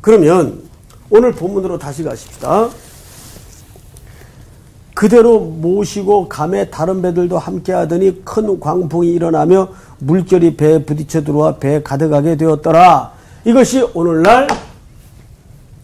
그러면 0.00 0.60
오늘 1.08 1.32
본문으로 1.32 1.78
다시 1.78 2.02
가십시다. 2.02 2.68
그대로 4.96 5.40
모시고 5.40 6.26
감에 6.26 6.70
다른 6.70 7.02
배들도 7.02 7.38
함께 7.38 7.70
하더니 7.70 8.22
큰 8.24 8.58
광풍이 8.58 9.12
일어나며 9.12 9.68
물결이 9.98 10.56
배에 10.56 10.84
부딪혀 10.84 11.22
들어와 11.22 11.56
배에 11.56 11.82
가득하게 11.82 12.38
되었더라. 12.38 13.12
이것이 13.44 13.86
오늘날 13.92 14.48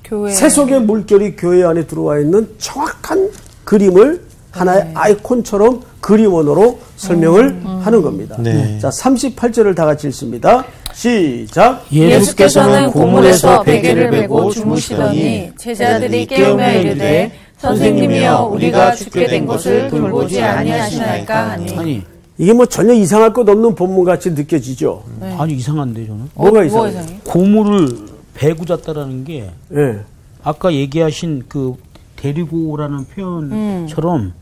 교회. 0.02 0.32
세속의 0.32 0.80
물결이 0.84 1.36
교회 1.36 1.62
안에 1.62 1.86
들어와 1.86 2.20
있는 2.20 2.48
정확한 2.56 3.28
그림을 3.64 4.22
하나의 4.50 4.92
아이콘처럼 4.94 5.82
그림원으로 6.00 6.78
설명을 6.96 7.60
하는 7.82 8.00
겁니다. 8.00 8.36
네. 8.38 8.78
자, 8.78 8.88
38절을 8.88 9.76
다 9.76 9.84
같이 9.84 10.06
읽습니다. 10.08 10.64
시작. 10.94 11.84
예수께서는 11.92 12.90
고물에서 12.90 13.62
베개를 13.62 14.10
메고 14.10 14.50
주무시더니 14.50 15.52
제자들이 15.58 16.24
깨우며 16.26 16.72
이르되 16.72 17.41
선생님이여 17.62 18.48
우리가 18.52 18.92
죽게 18.92 19.28
된 19.28 19.46
것을 19.46 19.88
돌보지 19.88 20.42
아니하시나이까 20.42 21.50
하니 21.50 21.78
아니, 21.78 22.02
이게 22.36 22.52
뭐 22.52 22.66
전혀 22.66 22.92
이상할 22.92 23.32
것 23.32 23.48
없는 23.48 23.74
본문 23.76 24.04
같이 24.04 24.32
느껴지죠. 24.32 25.04
아니 25.38 25.54
이상한데 25.54 26.06
저는. 26.06 26.30
뭐가 26.34 26.60
어? 26.60 26.64
이상해? 26.64 27.20
고물을 27.24 27.88
베고 28.34 28.64
잤다라는 28.64 29.24
게 29.24 29.50
예. 29.74 30.00
아까 30.42 30.72
얘기하신 30.72 31.44
그 31.48 31.76
데리고 32.16 32.70
오라는 32.70 33.04
표현처럼 33.06 34.32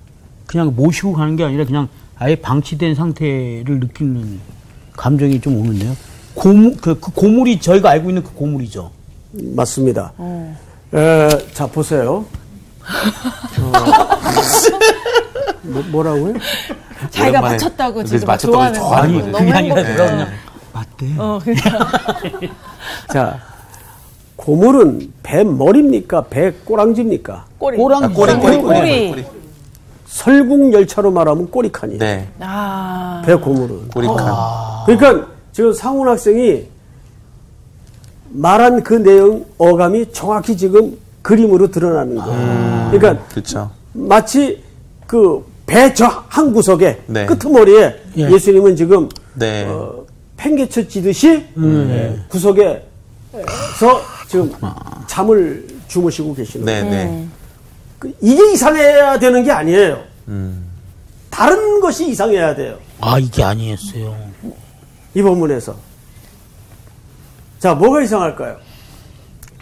그냥 0.47 0.73
모시고 0.75 1.13
가는 1.13 1.37
게 1.37 1.45
아니라 1.45 1.65
그냥 1.65 1.89
아예 2.17 2.35
방치된 2.37 2.95
상태를 2.95 3.81
느끼는 3.81 4.41
감정이 4.97 5.41
좀 5.41 5.59
오는데요. 5.59 5.95
고물 6.35 6.77
그, 6.81 6.99
그 6.99 7.13
고물이 7.13 7.61
저희가 7.61 7.91
알고 7.91 8.09
있는 8.11 8.23
그 8.23 8.33
고물이죠. 8.33 8.91
맞습니다. 9.33 10.13
에, 10.95 11.29
자, 11.53 11.67
보세요. 11.67 12.25
어, 13.63 13.73
뭐, 15.63 15.83
뭐라고요? 15.91 16.35
자기가 17.11 17.41
맞췄다고 17.41 17.95
그래서 17.95 18.11
지금 18.19 18.27
맞췄다고 18.27 18.75
좋아하는 18.75 19.33
거. 19.33 19.39
그게 19.39 19.53
아니라 19.53 19.77
행복해. 19.77 19.83
내가 19.83 20.11
그냥 20.11 20.29
맞대. 20.73 21.15
어, 21.19 21.41
그러니까. 21.43 21.89
자, 23.13 23.39
고물은 24.37 25.13
배 25.23 25.45
머리입니까? 25.45 26.23
배 26.29 26.51
꼬랑지입니까? 26.65 27.45
꼬리. 27.59 27.77
꼬랑 27.77 28.05
아, 28.05 28.09
꼬리, 28.09 28.33
꼬리, 28.35 28.57
꼬리, 28.57 28.79
꼬리. 28.79 29.11
꼬리. 29.11 29.25
설국 30.07 30.73
열차로 30.73 31.11
말하면 31.11 31.51
꼬리칸이에요. 31.51 31.99
네. 31.99 32.29
아. 32.41 33.23
배 33.25 33.35
고물은. 33.35 33.89
꼬리칸. 33.89 34.17
그러니까 34.87 35.27
지금 35.53 35.73
상훈 35.73 36.09
학생이 36.09 36.67
말한 38.31 38.83
그 38.83 38.95
내용 38.95 39.45
어감이 39.59 40.13
정확히 40.13 40.57
지금 40.57 40.97
그림으로 41.23 41.71
드러나는 41.71 42.17
거예요. 42.17 42.91
그러니까 42.93 43.25
그렇죠. 43.27 43.71
마치 43.93 44.63
그 45.07 45.45
배 45.67 45.95
저 45.95 46.25
한 46.29 46.53
구석에 46.53 47.01
네. 47.07 47.27
끄트머리에 47.27 47.97
예. 48.19 48.29
예. 48.33 48.39
수님은 48.39 48.75
지금 48.75 49.09
네. 49.35 49.67
어, 49.69 50.05
팽개쳐 50.37 50.89
찌듯이 50.89 51.47
예, 51.57 52.19
구석에서 52.29 52.83
지금 54.27 54.51
잠을 55.07 55.65
주무시고 55.87 56.35
계시는 56.35 56.67
거예요. 56.67 56.85
네, 56.85 56.91
네. 56.91 57.29
그 58.01 58.13
이게 58.21 58.53
이상해야 58.53 59.19
되는 59.21 59.45
게 59.45 59.53
아니에요. 59.53 60.03
음. 60.29 60.67
다른 61.31 61.79
것이 61.81 62.09
이상해야 62.11 62.55
돼요. 62.57 62.77
아 63.01 63.19
이게 63.21 63.45
아니었어요. 63.45 64.17
이 65.15 65.23
본문에서. 65.23 65.77
자, 67.61 67.75
뭐가 67.75 68.03
이상할까요? 68.03 68.57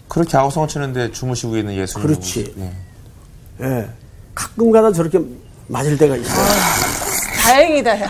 그렇게 0.09 0.35
아우성을 0.37 0.67
치는데 0.67 1.11
주무시고 1.11 1.55
있는 1.55 1.75
예수님. 1.75 2.05
그렇지. 2.05 2.53
네. 2.57 2.73
예. 3.61 3.89
가끔가다 4.35 4.91
저렇게 4.91 5.21
맞을 5.67 5.97
때가 5.97 6.15
있어요. 6.17 6.45
다행이다, 7.43 8.01
야. 8.01 8.09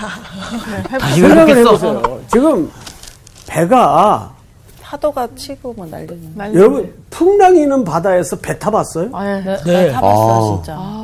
생각을. 1.15 1.57
해보세요. 1.57 2.21
지금 2.31 2.71
배가 3.47 4.33
파도가 4.81 5.27
치고 5.35 5.73
뭐 5.73 5.85
난리는. 5.85 6.55
여러분 6.55 6.93
풍랑이는 7.09 7.83
바다에서 7.83 8.37
배 8.37 8.57
타봤어요? 8.57 9.09
아, 9.13 9.25
예. 9.27 9.41
네, 9.43 9.57
네. 9.65 9.73
네, 9.85 9.91
타봤어, 9.91 10.53
아. 10.53 10.55
진짜. 10.63 10.99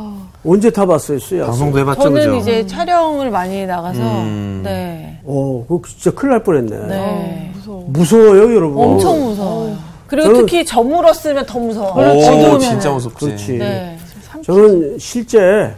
언제 0.48 0.70
타봤어요, 0.70 1.20
수야? 1.20 1.46
방송도 1.48 1.80
해봤죠, 1.80 2.02
저는 2.04 2.22
그죠? 2.22 2.36
이제 2.36 2.68
촬영을 2.68 3.32
많이 3.32 3.66
나가서, 3.66 4.00
음. 4.00 4.62
네. 4.64 5.20
어, 5.26 5.66
그거 5.68 5.82
진짜 5.88 6.12
큰일 6.12 6.32
날 6.32 6.44
뻔했네. 6.44 6.88
네. 6.88 7.54
무서워요, 7.88 8.56
여러분. 8.56 8.84
엄청 8.84 9.24
무서워요. 9.24 9.95
그리고 10.08 10.30
저는- 10.30 10.36
특히 10.42 10.66
저물었으면 10.66 11.46
더 11.46 11.60
무서워. 11.60 11.94
오, 11.96 12.00
어두우면은. 12.02 12.60
진짜 12.60 12.92
무섭지. 12.92 13.26
그렇지. 13.26 13.58
네. 13.58 13.98
저는 14.44 14.98
실제 15.00 15.74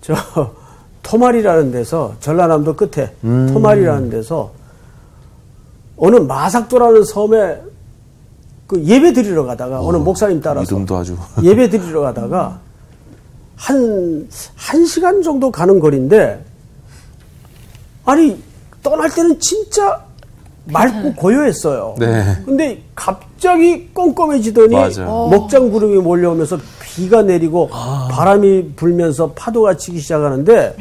저 0.00 0.14
토말이라는 1.02 1.70
데서 1.72 2.14
전라남도 2.20 2.76
끝에 2.76 3.12
음. 3.24 3.48
토말이라는 3.52 4.10
데서 4.10 4.52
어느 5.96 6.16
마삭도라는 6.16 7.04
섬에 7.04 7.60
그 8.66 8.82
예배 8.84 9.12
드리러 9.12 9.44
가다가 9.44 9.80
어, 9.80 9.92
느 9.92 9.96
목사님 9.98 10.40
따라서 10.40 10.64
이름도 10.74 10.96
아주. 10.96 11.16
예배 11.42 11.70
드리러 11.70 12.00
가다가 12.02 12.58
한, 13.56 14.28
한 14.56 14.86
시간 14.86 15.22
정도 15.22 15.50
가는 15.50 15.78
거리인데, 15.78 16.44
아니, 18.04 18.42
떠날 18.82 19.08
때는 19.10 19.38
진짜 19.38 20.02
맑고 20.64 21.14
고요했어요. 21.14 21.94
네. 21.98 22.36
근데 22.44 22.82
갑자기 22.94 23.88
껌껌해지더니 23.92 24.74
맞아요. 24.74 25.28
먹장 25.30 25.70
구름이 25.70 25.98
몰려오면서 25.98 26.58
비가 26.82 27.22
내리고 27.22 27.68
바람이 28.10 28.72
불면서 28.76 29.32
파도가 29.34 29.76
치기 29.76 29.98
시작하는데, 30.00 30.76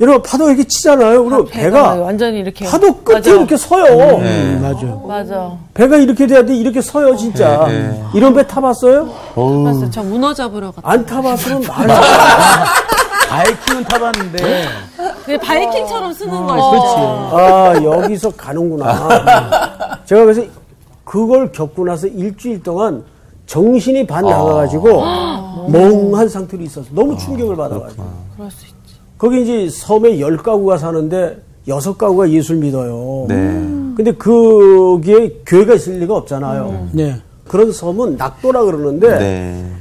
여러분 0.00 0.22
파도가 0.22 0.50
이렇게 0.50 0.64
치잖아요. 0.68 1.24
그리고 1.24 1.44
배가, 1.46 1.94
완전히 1.96 2.38
이렇게. 2.38 2.64
파도 2.66 2.94
끝에 2.98 3.16
맞아. 3.16 3.30
이렇게 3.30 3.56
서요. 3.56 4.18
네. 4.18 4.42
음, 4.54 4.60
맞아. 4.62 4.86
맞아. 5.08 5.52
배가 5.74 5.96
이렇게 5.96 6.26
돼야 6.28 6.44
돼. 6.44 6.54
이렇게 6.54 6.80
서요, 6.80 7.16
진짜. 7.16 7.66
네, 7.66 7.88
네. 7.88 8.04
이런 8.14 8.32
배 8.34 8.46
타봤어요? 8.46 9.08
어우. 9.34 9.64
봤어요. 9.64 9.90
저 9.90 10.02
문어 10.04 10.32
잡으러 10.32 10.70
갔다. 10.70 10.88
안 10.88 11.04
타봤으면 11.04 11.62
말 11.66 11.88
바이킹은 13.28 13.84
타봤는데 13.84 14.64
근데 15.24 15.38
바이킹처럼 15.38 16.12
쓰는 16.12 16.34
어. 16.34 16.46
거죠. 16.46 17.36
아, 17.36 17.74
여기서 17.82 18.30
가는구나. 18.30 19.98
제가 20.06 20.24
그래서 20.24 20.42
그걸 21.04 21.52
겪고 21.52 21.84
나서 21.84 22.06
일주일 22.06 22.62
동안 22.62 23.04
정신이 23.46 24.06
반 24.06 24.24
나가가지고 24.24 25.02
멍한 25.68 26.28
상태로 26.28 26.62
있었어. 26.64 26.88
너무 26.92 27.16
충격을 27.16 27.56
받아가지고. 27.56 28.02
그럴 28.36 28.50
수 28.50 28.66
있지. 28.66 28.76
거기 29.18 29.42
이제 29.42 29.68
섬에 29.70 30.20
열 30.20 30.36
가구가 30.36 30.78
사는데 30.78 31.42
여섯 31.66 31.98
가구가 31.98 32.30
예술 32.30 32.56
믿어요. 32.56 33.26
네. 33.28 33.36
근데 33.96 34.12
거기에 34.12 35.40
교회가 35.44 35.74
있을 35.74 35.98
리가 35.98 36.14
없잖아요. 36.14 36.88
네. 36.92 37.16
그런 37.46 37.72
섬은 37.72 38.16
낙도라 38.16 38.62
그러는데 38.64 39.18
네. 39.18 39.72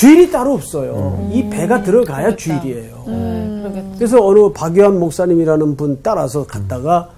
주일이 0.00 0.30
따로 0.30 0.54
없어요. 0.54 1.28
이 1.30 1.46
배가 1.50 1.82
들어가야 1.82 2.34
주일이에요. 2.34 3.02
그러겠다. 3.04 3.88
그래서 3.96 4.26
어느 4.26 4.50
박유한 4.50 4.98
목사님이라는 4.98 5.76
분 5.76 5.98
따라서 6.02 6.46
갔다가 6.46 7.10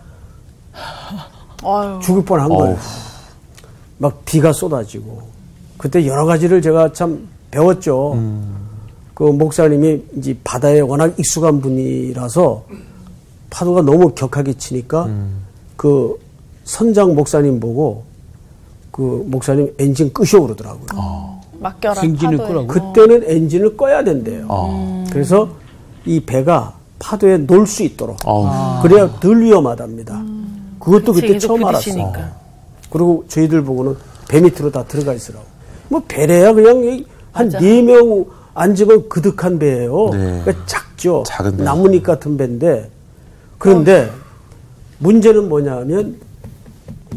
아유. 1.63 2.01
죽을 2.03 2.25
뻔한 2.25 2.49
거예요. 2.49 2.77
막 3.99 4.25
비가 4.25 4.53
쏟아지고 4.53 5.23
그때 5.79 6.05
여러 6.09 6.25
가지를 6.25 6.61
제가 6.61 6.93
참 6.93 7.29
배웠죠. 7.53 8.21
그 9.15 9.23
목사님이 9.23 10.03
이제 10.17 10.37
바다에 10.43 10.81
워낙 10.81 11.17
익숙한 11.17 11.61
분이라서 11.61 12.65
파도가 13.49 13.83
너무 13.83 14.13
격하게 14.13 14.55
치니까 14.55 15.09
그 15.77 16.19
선장 16.65 17.15
목사님 17.15 17.61
보고 17.61 18.03
그 18.91 19.25
목사님 19.29 19.73
엔진 19.79 20.13
끄시오 20.13 20.43
그러더라고요. 20.43 21.41
맡겨라. 21.63 22.03
엔진을. 22.03 22.39
끄라고. 22.39 22.67
그때는 22.67 23.23
엔진을 23.27 23.77
꺼야 23.77 24.03
된대요. 24.05 24.47
어. 24.49 25.05
그래서 25.11 25.49
이 26.05 26.21
배가 26.21 26.75
파도에 26.99 27.39
놀 27.39 27.67
수 27.67 27.83
있도록 27.83 28.17
어우. 28.25 28.83
그래야 28.83 29.09
덜 29.21 29.41
위험하답니다. 29.43 30.23
그것도 30.79 31.13
그때 31.13 31.29
계속 31.29 31.49
처음 31.49 31.65
알았어. 31.65 31.85
부딪히니까. 31.85 32.33
그리고 32.91 33.25
저희들 33.29 33.63
보고는 33.63 33.97
배 34.29 34.41
밑으로 34.41 34.71
다 34.71 34.85
들어가 34.85 35.13
있으라고. 35.15 35.45
뭐 35.89 36.03
배래야 36.09 36.53
그냥 36.53 37.05
한 37.33 37.49
네 37.49 37.83
명 37.83 38.25
앉으면 38.55 39.09
그득한 39.09 39.59
배예요. 39.59 40.11
네. 40.13 40.41
그러니까 40.45 40.67
작죠. 40.67 41.23
작은 41.27 41.57
배. 41.57 41.63
나뭇잎 41.65 42.03
같은 42.03 42.37
배인데 42.37 42.91
그런데 43.59 44.11
문제는 44.99 45.49
뭐냐면 45.49 46.17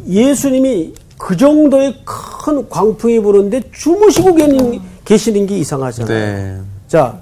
예수님이 0.07 0.93
그 1.17 1.35
정도의 1.37 2.01
큰 2.05 2.67
광풍이 2.69 3.19
부는데 3.19 3.61
주무시고 3.71 4.35
계는, 4.35 4.81
계시는 5.05 5.45
게 5.45 5.57
이상하잖아요. 5.57 6.07
네. 6.07 6.61
자. 6.87 7.21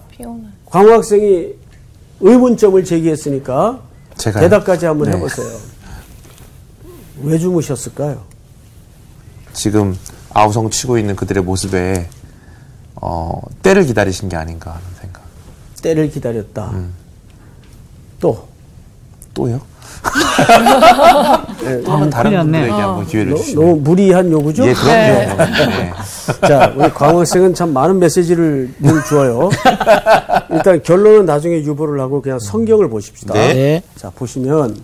광우 0.65 0.91
학생이 0.91 1.49
의문점을 2.19 2.83
제기했으니까 2.83 3.79
제가요? 4.17 4.43
대답까지 4.43 4.87
한번 4.87 5.11
네. 5.11 5.17
해보세요. 5.17 5.47
왜 7.21 7.37
주무셨을까요? 7.37 8.23
지금 9.53 9.95
아우성 10.33 10.71
치고 10.71 10.97
있는 10.97 11.15
그들의 11.15 11.43
모습에 11.43 12.09
어, 12.95 13.39
때를 13.61 13.85
기다리신 13.85 14.29
게 14.29 14.35
아닌가 14.35 14.71
하는 14.71 14.83
생각. 14.99 15.21
때를 15.83 16.09
기다렸다. 16.09 16.71
음. 16.71 16.93
또 18.19 18.47
또요? 19.35 19.61
네, 21.63 21.81
한번 21.85 22.09
다른 22.09 22.31
큰일 22.31 22.37
났네. 22.37 22.59
분들에게 22.59 22.71
한번 22.71 23.07
기회를 23.07 23.31
너, 23.31 23.37
주시면. 23.37 23.65
너무 23.65 23.79
무리한 23.81 24.31
요구죠? 24.31 24.67
예, 24.67 24.73
그럼요. 24.73 24.91
네. 24.91 25.93
자, 26.47 26.73
우리 26.75 26.89
광우 26.89 27.19
학생은 27.19 27.53
참 27.53 27.73
많은 27.73 27.99
메시지를 27.99 28.73
늘 28.79 29.03
주어요. 29.05 29.49
일단 30.49 30.81
결론은 30.83 31.25
나중에 31.25 31.57
유보를 31.63 31.99
하고 31.99 32.21
그냥 32.21 32.39
성경을 32.39 32.89
보십시다. 32.89 33.33
네. 33.33 33.53
네. 33.53 33.83
자, 33.95 34.11
보시면 34.13 34.77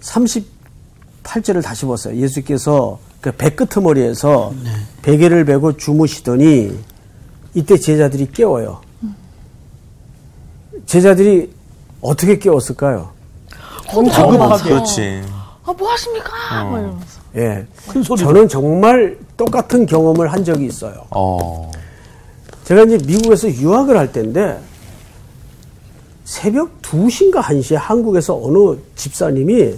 38절을 0.00 1.62
다시 1.62 1.84
보세요. 1.86 2.14
예수께서 2.16 2.98
그 3.20 3.32
배끄트머리에서 3.32 4.52
베개를 5.02 5.44
베고 5.44 5.76
주무시더니 5.76 6.72
이때 7.54 7.76
제자들이 7.78 8.30
깨워요. 8.32 8.80
제자들이 10.86 11.52
어떻게 12.00 12.38
깨웠을까요? 12.38 13.10
다급하게. 14.10 14.62
그렇지. 14.70 15.22
아, 15.64 15.72
뭐 15.72 15.90
하십니까? 15.90 16.30
막 16.64 16.78
이러면서. 16.78 17.22
예. 17.36 17.66
저는 18.16 18.48
정말 18.48 19.16
똑같은 19.36 19.86
경험을 19.86 20.32
한 20.32 20.44
적이 20.44 20.66
있어요. 20.66 20.94
어. 21.10 21.70
제가 22.64 22.82
이제 22.82 22.98
미국에서 23.06 23.48
유학을 23.48 23.96
할 23.96 24.12
때인데 24.12 24.58
새벽 26.24 26.80
2시인가 26.82 27.40
1시에 27.42 27.76
한국에서 27.76 28.40
어느 28.42 28.78
집사님이 28.96 29.74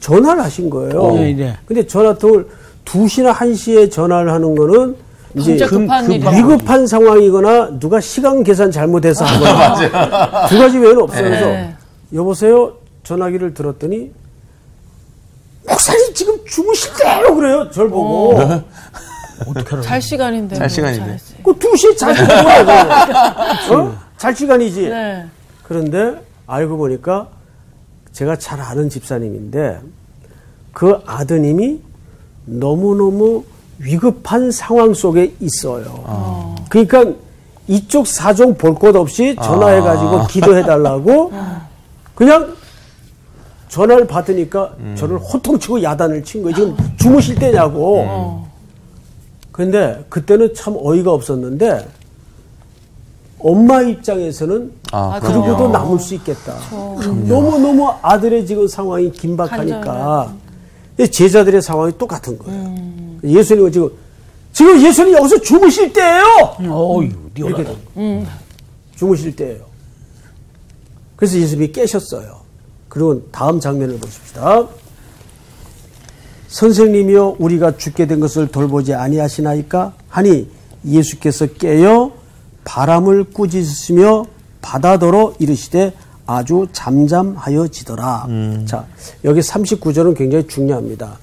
전화를 0.00 0.42
하신 0.42 0.70
거예요. 0.70 1.12
네, 1.14 1.32
네. 1.32 1.56
근데 1.66 1.86
전화통을 1.86 2.48
2시나 2.84 3.32
1시에 3.32 3.90
전화를 3.90 4.32
하는 4.32 4.54
거는 4.54 4.96
이제 5.34 5.56
진짜 5.56 5.66
급한 5.66 6.06
급-. 6.06 6.32
위급한 6.32 6.86
상황이거나 6.86 7.78
누가 7.78 8.00
시간 8.00 8.42
계산 8.44 8.70
잘못해서 8.70 9.24
하거나 9.24 10.46
두 10.48 10.58
가지 10.58 10.78
외에는 10.78 11.02
없어요. 11.02 11.22
그래서 11.24 11.46
네. 11.46 11.74
여보세요? 12.12 12.74
전화기를 13.04 13.54
들었더니 13.54 14.12
목사님 15.66 16.14
지금 16.14 16.44
주무실 16.46 16.90
때요 17.00 17.34
그래요. 17.34 17.70
저를 17.70 17.90
보고. 17.90 18.38
잘 19.82 20.00
시간인데. 20.02 20.54
잘뭐 20.56 20.68
시간인데. 20.68 21.04
잘했어요. 21.04 21.38
그 21.44 21.52
2시에 21.58 21.96
잘 21.96 22.14
거예요. 22.14 23.80
어? 23.88 23.98
잘 24.16 24.34
시간이지. 24.36 24.88
네. 24.88 25.26
그런데 25.62 26.20
알고 26.46 26.76
보니까 26.76 27.28
제가 28.12 28.36
잘 28.36 28.60
아는 28.60 28.88
집사님인데 28.90 29.80
그 30.72 31.00
아드님이 31.06 31.80
너무너무 32.44 33.44
위급한 33.78 34.50
상황 34.50 34.94
속에 34.94 35.34
있어요. 35.40 36.54
그러니까 36.68 37.04
이쪽 37.68 38.06
사정 38.06 38.56
볼 38.56 38.74
것 38.74 38.94
없이 38.96 39.34
전화해가지고 39.42 40.26
기도해달라고 40.26 41.32
그냥 42.14 42.54
전화를 43.72 44.06
받으니까 44.06 44.74
저를 44.96 45.16
호통치고 45.16 45.82
야단을 45.82 46.22
친 46.24 46.42
거예요. 46.42 46.54
지금 46.54 46.76
주무실 46.98 47.34
때냐고. 47.36 48.44
근데 49.50 50.04
그때는 50.10 50.52
참 50.54 50.76
어이가 50.78 51.10
없었는데 51.10 51.88
엄마 53.38 53.80
입장에서는 53.80 54.72
아, 54.92 55.18
그러고도 55.20 55.56
그럼요. 55.56 55.72
남을 55.72 55.98
수 56.00 56.14
있겠다. 56.16 56.54
너무 57.26 57.58
너무 57.58 57.88
아들의 58.02 58.44
지금 58.46 58.68
상황이 58.68 59.06
음. 59.06 59.12
긴박하니까. 59.12 60.34
제자들의 61.10 61.62
상황이 61.62 61.96
똑같은 61.96 62.38
거예요. 62.38 62.74
예수님은 63.24 63.72
지금, 63.72 63.88
지금 64.52 64.82
예수님 64.82 65.14
여기서 65.14 65.40
주무실 65.40 65.92
때예요 65.94 66.24
어유, 66.60 67.04
이렇게 67.04 67.18
리얼하다. 67.34 67.64
된 67.64 67.76
거예요. 67.94 68.26
주무실 68.96 69.34
때예요. 69.34 69.64
그래서 71.16 71.38
예수님이 71.38 71.72
깨셨어요. 71.72 72.41
그리고 72.92 73.22
다음 73.32 73.58
장면을 73.58 73.98
보십시다. 73.98 74.66
선생님이여 76.48 77.36
우리가 77.38 77.78
죽게 77.78 78.06
된 78.06 78.20
것을 78.20 78.48
돌보지 78.48 78.92
아니하시나이까 78.92 79.94
하니 80.10 80.50
예수께서 80.84 81.46
깨어 81.46 82.12
바람을 82.64 83.24
꾸짖으시며 83.32 84.26
바다더러 84.60 85.32
이르시되 85.38 85.94
아주 86.26 86.66
잠잠하여지더라. 86.72 88.26
자, 88.66 88.84
여기 89.24 89.40
39절은 89.40 90.14
굉장히 90.14 90.46
중요합니다. 90.46 91.16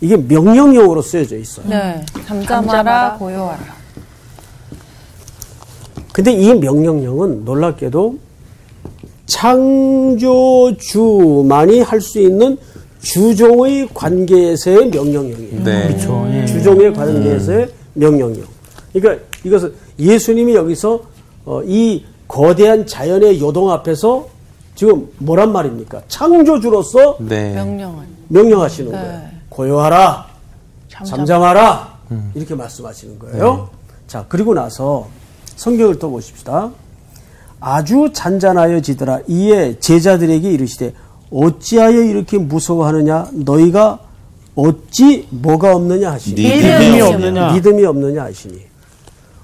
이게 0.00 0.16
명령형으로 0.16 1.02
쓰여져 1.02 1.36
있어요. 1.36 1.66
네. 1.68 2.06
잠잠하라, 2.28 2.46
잠잠하라. 2.46 3.18
고요하라. 3.18 3.64
근데 6.12 6.30
이 6.30 6.54
명령형은 6.54 7.44
놀랍게도 7.44 8.27
창조주만이 10.18 11.80
할 11.82 12.00
수 12.00 12.18
있는 12.20 12.56
주종의 13.00 13.88
관계에서의 13.94 14.88
명령형이에요. 14.88 15.62
네. 15.62 15.88
그렇죠. 15.88 16.26
예. 16.32 16.46
주종의 16.46 16.92
관계에서의 16.92 17.68
명령형. 17.94 18.42
그러니까 18.92 19.24
이것은 19.44 19.72
예수님이 19.98 20.54
여기서 20.54 21.00
어, 21.44 21.62
이 21.64 22.04
거대한 22.26 22.86
자연의 22.86 23.40
요동 23.40 23.70
앞에서 23.70 24.26
지금 24.74 25.08
뭐란 25.18 25.52
말입니까? 25.52 26.02
창조주로서 26.08 27.18
네. 27.20 27.54
명령하시는 28.28 28.90
네. 28.90 28.98
거예요. 28.98 29.22
고요하라, 29.48 30.26
잠잠 31.04 31.42
하라 31.42 31.98
이렇게 32.34 32.54
말씀하시는 32.54 33.18
거예요. 33.18 33.70
자 34.06 34.24
그리고 34.28 34.54
나서 34.54 35.08
성경을 35.56 35.98
또 35.98 36.10
보십시다. 36.10 36.70
아주 37.60 38.10
잔잔하여지더라. 38.12 39.20
이에 39.28 39.78
제자들에게 39.78 40.50
이르시되 40.50 40.94
어찌하여 41.30 42.02
이렇게 42.02 42.38
무서워하느냐? 42.38 43.30
너희가 43.32 44.00
어찌 44.54 45.26
뭐가 45.30 45.74
없느냐 45.76 46.12
하시니 46.12 46.40
믿음이 46.40 47.00
없느냐. 47.00 47.52
믿음이 47.52 47.84
없느냐 47.84 48.24
하시니 48.24 48.60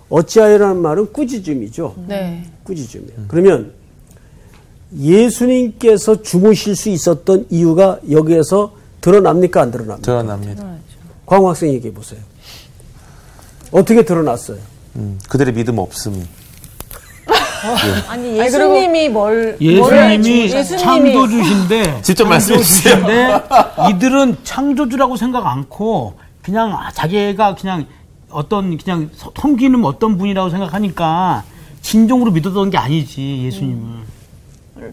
어찌하여라는 0.09 0.77
말은 0.83 1.13
꾸짖음이죠. 1.13 1.95
네. 2.09 2.45
꾸짖음이에요. 2.65 3.19
그러면 3.29 3.73
예수님께서 4.97 6.23
주무실 6.23 6.77
수 6.77 6.89
있었던 6.89 7.47
이유가 7.51 7.99
여기에서 8.11 8.73
드러납니까 9.01 9.63
안 9.63 9.71
드러납니까? 9.71 10.03
드러납니다. 10.03 10.75
광우 11.27 11.49
학생 11.49 11.73
얘기해 11.73 11.93
보세요. 11.93 12.21
어떻게 13.71 14.05
드러났어요? 14.05 14.59
음, 14.97 15.19
그들의 15.29 15.53
믿음 15.55 15.79
없음. 15.79 16.25
아니, 18.09 18.39
예수님이 18.39 19.09
뭘. 19.09 19.57
예수님이 19.61 20.49
예수님이- 20.53 20.79
창조주신데 20.79 22.01
직접 22.03 22.27
말씀해 22.29 22.59
주세요. 22.59 22.95
창조주신데 22.95 23.43
이들은 23.97 24.37
창조주라고 24.45 25.17
생각 25.17 25.47
않고 25.47 26.15
그냥 26.43 26.73
아, 26.73 26.91
자기가 26.93 27.55
그냥 27.55 27.87
어떤 28.31 28.77
그냥 28.77 29.11
서- 29.15 29.33
섬기는 29.41 29.85
어떤 29.85 30.19
분이라고 30.19 30.51
생각하니까 30.51 31.45
진정으로 31.83 32.31
믿었던 32.33 32.71
게 32.71 32.79
아니지 32.79 33.43
예수님을. 33.47 34.05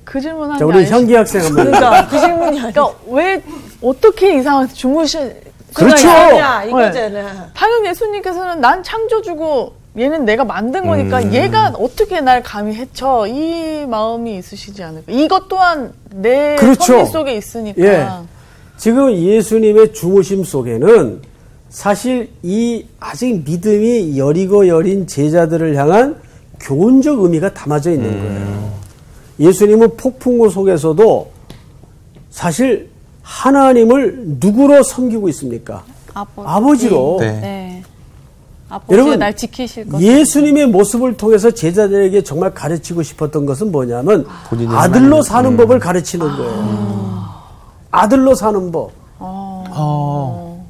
그 0.05 0.21
질문한 0.21 0.57
자, 0.59 0.65
게 0.65 0.71
우리 0.71 0.85
현기 0.85 1.15
학생 1.15 1.43
한번. 1.43 1.65
그러니까 1.65 2.07
그 2.07 2.19
질문이 2.19 2.59
아니야. 2.59 2.71
그러니까 2.71 2.89
왜 3.07 3.41
어떻게 3.81 4.37
이상한테 4.37 4.73
주무실 4.73 5.41
그렇죠. 5.73 6.09
아니야 6.09 6.63
이거잖아. 6.65 7.47
당연 7.53 7.85
예수님께서는 7.87 8.61
난 8.61 8.83
창조주고 8.83 9.73
얘는 9.97 10.23
내가 10.25 10.45
만든 10.45 10.87
거니까 10.87 11.19
음. 11.19 11.33
얘가 11.33 11.73
어떻게 11.77 12.21
날 12.21 12.41
감히 12.41 12.73
해쳐 12.75 13.27
이 13.27 13.85
마음이 13.85 14.37
있으시지 14.37 14.81
않을까. 14.81 15.11
이것 15.11 15.49
또한 15.49 15.91
내 16.09 16.55
그렇죠. 16.57 16.83
섭리 16.83 17.05
속에 17.07 17.35
있으니까. 17.35 17.81
예. 17.81 18.07
지금 18.77 19.13
예수님의 19.13 19.93
주무심 19.93 20.43
속에는 20.43 21.21
사실 21.69 22.29
이 22.41 22.85
아직 22.99 23.43
믿음이 23.45 24.17
여리고 24.17 24.67
여린 24.67 25.07
제자들을 25.07 25.75
향한 25.75 26.15
교훈적 26.59 27.19
의미가 27.19 27.53
담아져 27.53 27.91
있는 27.91 28.11
거예요. 28.11 28.71
예수님은 29.39 29.97
폭풍우 29.97 30.49
속에서도 30.49 31.31
사실 32.29 32.89
하나님을 33.23 34.23
누구로 34.39 34.83
섬기고 34.83 35.29
있습니까? 35.29 35.83
아버지. 36.13 36.47
아버지 36.47 36.89
로. 36.89 37.17
네. 37.19 37.31
네. 37.39 37.60
아버지가 38.71 38.93
여러분, 38.93 39.19
날 39.19 39.35
지키실 39.35 39.89
것. 39.89 39.99
예수님의 40.01 40.67
모습을 40.67 41.17
통해서 41.17 41.51
제자들에게 41.51 42.23
정말 42.23 42.53
가르치고 42.53 43.03
싶었던 43.03 43.45
것은 43.45 43.69
뭐냐면 43.71 44.25
본인의 44.49 44.75
아들로 44.77 45.17
희망을- 45.17 45.23
사는 45.23 45.57
법을 45.57 45.79
가르치는 45.79 46.25
거예요. 46.37 47.21
아 47.91 48.07
들로 48.07 48.33
사는 48.33 48.71
법. 48.71 48.91
어. 49.19 50.65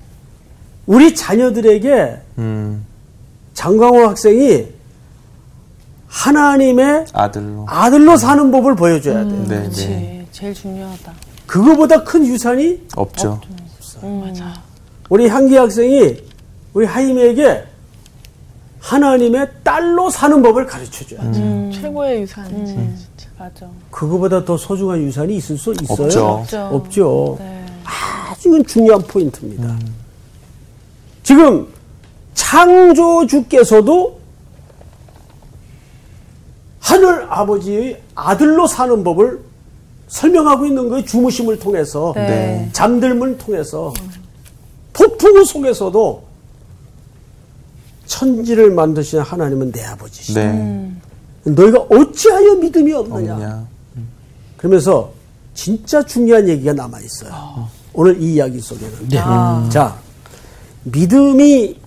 우리 0.87 1.13
자녀들에게 1.13 2.17
음, 2.39 2.83
장광호 3.53 3.99
학생이 4.07 4.65
하나님의 6.07 7.05
아들로. 7.13 7.65
아들로 7.69 8.17
사는 8.17 8.51
법을 8.51 8.75
보여줘야 8.75 9.23
돼요. 9.23 9.45
네, 9.47 9.59
그렇지. 9.59 9.87
네. 9.87 10.27
제일 10.31 10.53
중요하다. 10.53 11.13
그거보다 11.45 12.03
큰 12.03 12.25
유산이 12.25 12.87
없죠. 12.95 13.39
맞아. 14.01 14.53
우리 15.09 15.27
향기 15.27 15.55
학생이 15.55 16.17
우리 16.73 16.85
하임에게 16.85 17.63
하나님의 18.81 19.47
딸로 19.63 20.09
사는 20.09 20.41
법을 20.41 20.65
가르쳐 20.65 21.05
줘야 21.05 21.21
돼. 21.31 21.39
음. 21.39 21.71
최고의 21.73 22.23
유산이지. 22.23 22.73
음. 22.73 22.97
진짜. 22.97 23.29
맞아. 23.37 23.67
그거보다 23.91 24.43
더 24.43 24.57
소중한 24.57 25.01
유산이 25.01 25.35
있을 25.35 25.57
수 25.57 25.71
있어요? 25.73 26.05
없죠. 26.05 26.25
없죠. 26.27 26.69
없죠. 26.71 27.37
네. 27.39 27.65
아주 27.83 28.63
중요한 28.63 29.01
포인트입니다. 29.03 29.77
지금 31.23 31.67
창조주께서도 32.33 34.19
하늘 36.79 37.27
아버지의 37.29 38.01
아들로 38.15 38.65
사는 38.65 39.03
법을 39.03 39.39
설명하고 40.07 40.65
있는 40.65 40.89
거예요. 40.89 41.05
주무심을 41.05 41.59
통해서, 41.59 42.11
네. 42.15 42.25
네. 42.25 42.69
잠들물 42.73 43.37
통해서, 43.37 43.93
폭풍우 44.93 45.45
속에서도 45.45 46.30
천지를 48.11 48.71
만드신 48.71 49.19
하나님은 49.19 49.71
내 49.71 49.85
아버지시다. 49.85 50.41
네. 50.43 50.91
너희가 51.45 51.79
어찌하여 51.89 52.55
믿음이 52.55 52.91
없느냐? 52.91 53.33
없냐. 53.33 53.67
그러면서 54.57 55.13
진짜 55.53 56.05
중요한 56.05 56.47
얘기가 56.49 56.73
남아 56.73 56.99
있어요. 56.99 57.69
오늘 57.93 58.21
이 58.21 58.33
이야기 58.33 58.59
속에는. 58.59 59.09
자, 59.69 59.95
믿음이 60.83 61.79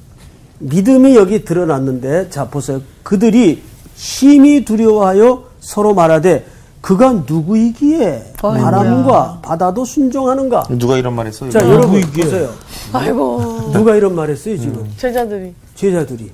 믿음이 0.60 1.14
여기 1.14 1.44
드러났는데 1.44 2.30
자 2.30 2.48
보세요. 2.48 2.80
그들이 3.02 3.62
심히 3.94 4.64
두려워하여 4.64 5.44
서로 5.60 5.92
말하되 5.92 6.46
그가 6.80 7.12
누구이기에 7.26 8.32
바람과 8.38 9.40
바다도 9.42 9.84
순종하는가? 9.84 10.68
누가 10.78 10.96
이런 10.96 11.14
말 11.14 11.26
했어? 11.26 11.48
자? 11.50 11.60
여러분? 11.60 12.00
보세요. 12.00 12.50
아이고. 12.92 13.70
누가 13.72 13.94
이런 13.94 14.14
말했어요 14.14 14.58
지금? 14.58 14.90
제자들이. 14.96 15.54
제자들이. 15.74 16.30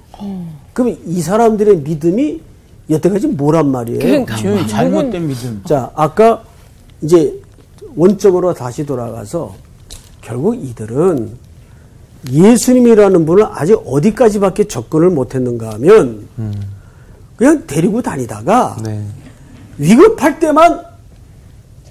그럼 0.72 0.96
이 1.07 1.20
사람들의 1.20 1.79
믿음이 1.79 2.40
여태까지 2.90 3.29
뭐란 3.29 3.70
말이에요? 3.70 3.98
그러니까. 4.00 4.37
지금 4.37 4.66
잘못된 4.66 5.26
믿음. 5.26 5.62
자, 5.64 5.90
아까 5.94 6.42
이제 7.03 7.40
원점으로 7.96 8.53
다시 8.55 8.85
돌아가서 8.85 9.55
결국 10.20 10.55
이들은 10.55 11.50
예수님이라는 12.31 13.24
분을 13.24 13.46
아직 13.50 13.81
어디까지밖에 13.87 14.64
접근을 14.64 15.11
못했는가 15.11 15.72
하면 15.74 16.29
그냥 17.37 17.66
데리고 17.66 18.03
다니다가 18.03 18.76
네. 18.83 19.05
위급할 19.79 20.38
때만 20.38 20.85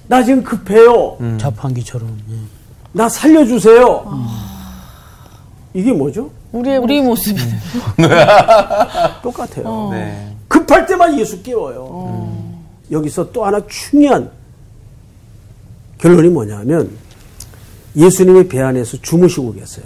나 0.08 0.24
지금 0.24 0.44
급해요. 0.44 1.18
자판기처럼. 1.40 2.18
예. 2.32 2.36
나 2.92 3.10
살려주세요. 3.10 4.06
이게 5.74 5.92
뭐죠? 5.92 6.30
우리의 6.52 6.78
우리 6.78 7.02
모습이 7.02 7.40
똑같아요. 9.22 9.90
네. 9.92 10.36
급할 10.48 10.86
때만 10.86 11.20
예수 11.20 11.42
깨워요. 11.44 12.28
여기서 12.92 13.32
또 13.32 13.46
하나 13.46 13.62
중요한 13.68 14.30
결론이 16.00 16.30
뭐냐면 16.30 16.90
예수님이 17.96 18.48
배 18.48 18.60
안에서 18.62 18.98
주무시고 19.02 19.54
계세요. 19.54 19.86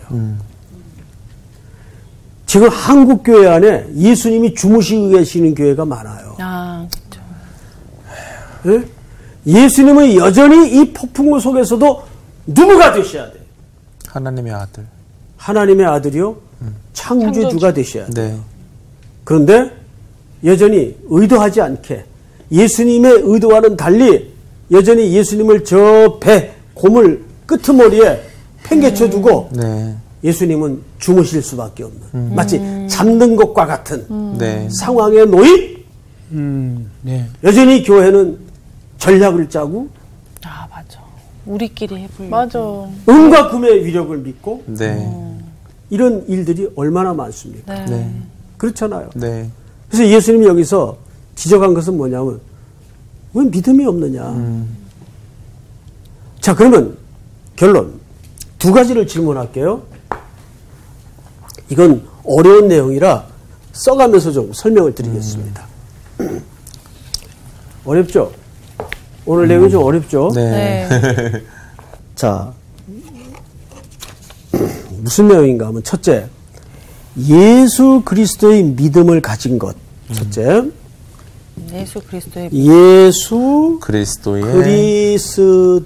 지금 2.45 2.69
한국 2.69 3.23
교회 3.23 3.47
안에 3.49 3.88
예수님이 3.95 4.54
주무시고 4.54 5.10
계시는 5.10 5.56
교회가 5.56 5.86
많아요. 5.86 6.36
아, 6.39 6.88
예? 8.67 8.86
예수님은 9.45 10.15
여전히 10.15 10.80
이 10.80 10.93
폭풍우 10.93 11.39
속에서도 11.39 12.04
누구가 12.47 12.93
되셔야 12.93 13.32
돼요? 13.32 13.43
하나님의 14.08 14.54
아들. 14.54 14.86
하나님의 15.38 15.86
아들이요? 15.86 16.38
창조주가 16.93 17.73
되셔야 17.73 18.06
돼요. 18.08 18.28
네. 18.32 18.38
그런데 19.23 19.71
여전히 20.43 20.95
의도하지 21.10 21.62
않게 21.62 22.04
예수님의 22.52 23.21
의도와는 23.23 23.78
달리 23.78 24.32
여전히 24.71 25.13
예수님을 25.13 25.63
저 25.63 26.17
배 26.19 26.52
고물 26.73 27.23
끄트머리에 27.45 28.21
팽개쳐 28.63 29.10
두고 29.10 29.49
네. 29.54 29.95
예수님은 30.23 30.82
주무실 30.99 31.41
수밖에 31.41 31.84
없는 31.84 32.34
마치 32.36 32.60
잠든 32.88 33.36
것과 33.36 33.65
같은 33.65 34.38
네. 34.38 34.67
상황에 34.71 35.26
놓인 35.26 35.84
음, 36.32 36.89
네. 37.02 37.26
여전히 37.43 37.84
교회는 37.84 38.38
전략을 38.97 39.49
짜고 39.49 39.88
아 40.45 40.65
맞아. 40.71 40.99
우리끼리 41.45 41.97
해볼. 41.97 42.28
맞아. 42.30 42.60
은과 43.10 43.49
금의 43.49 43.86
위력을 43.86 44.17
믿고 44.19 44.63
네. 44.65 44.95
이런 45.89 46.26
일들이 46.28 46.69
얼마나 46.76 47.13
많습니까? 47.13 47.74
네. 47.74 47.86
네. 47.86 48.22
그렇잖아요. 48.58 49.10
네. 49.15 49.50
그래서 49.89 50.08
예수님이 50.08 50.48
여기서 50.48 50.98
지적한 51.36 51.74
것은 51.74 51.98
뭐냐면 51.98 52.39
왜 53.34 53.46
믿음이 53.46 53.86
없느냐. 53.86 54.65
자 56.39 56.56
그러면 56.56 56.98
결론 57.56 58.00
두 58.58 58.72
가지를 58.72 59.08
질문할게요. 59.08 59.82
이건 61.69 62.08
어려운 62.26 62.67
내용이라 62.67 63.26
써가면서 63.74 64.32
좀 64.32 64.54
설명을 64.54 64.96
드리겠습니다. 64.96 65.65
어렵죠? 67.86 68.32
오늘 69.26 69.48
내용이 69.48 69.69
좀 69.69 69.84
어렵죠? 69.84 70.32
네. 70.36 70.88
네. 70.89 71.43
자, 72.15 72.54
무슨 75.04 75.28
내용인가 75.28 75.68
하면 75.68 75.84
첫째, 75.84 76.30
예수 77.18 78.02
그리스도의 78.06 78.63
믿음을 78.63 79.22
가진 79.22 79.60
것. 79.60 79.76
첫째, 80.13 80.72
예수 81.74 82.00
그리스도의 82.00 82.50
예수 82.54 83.80
그리스도의 83.82 84.42
그리스도의 84.44 85.78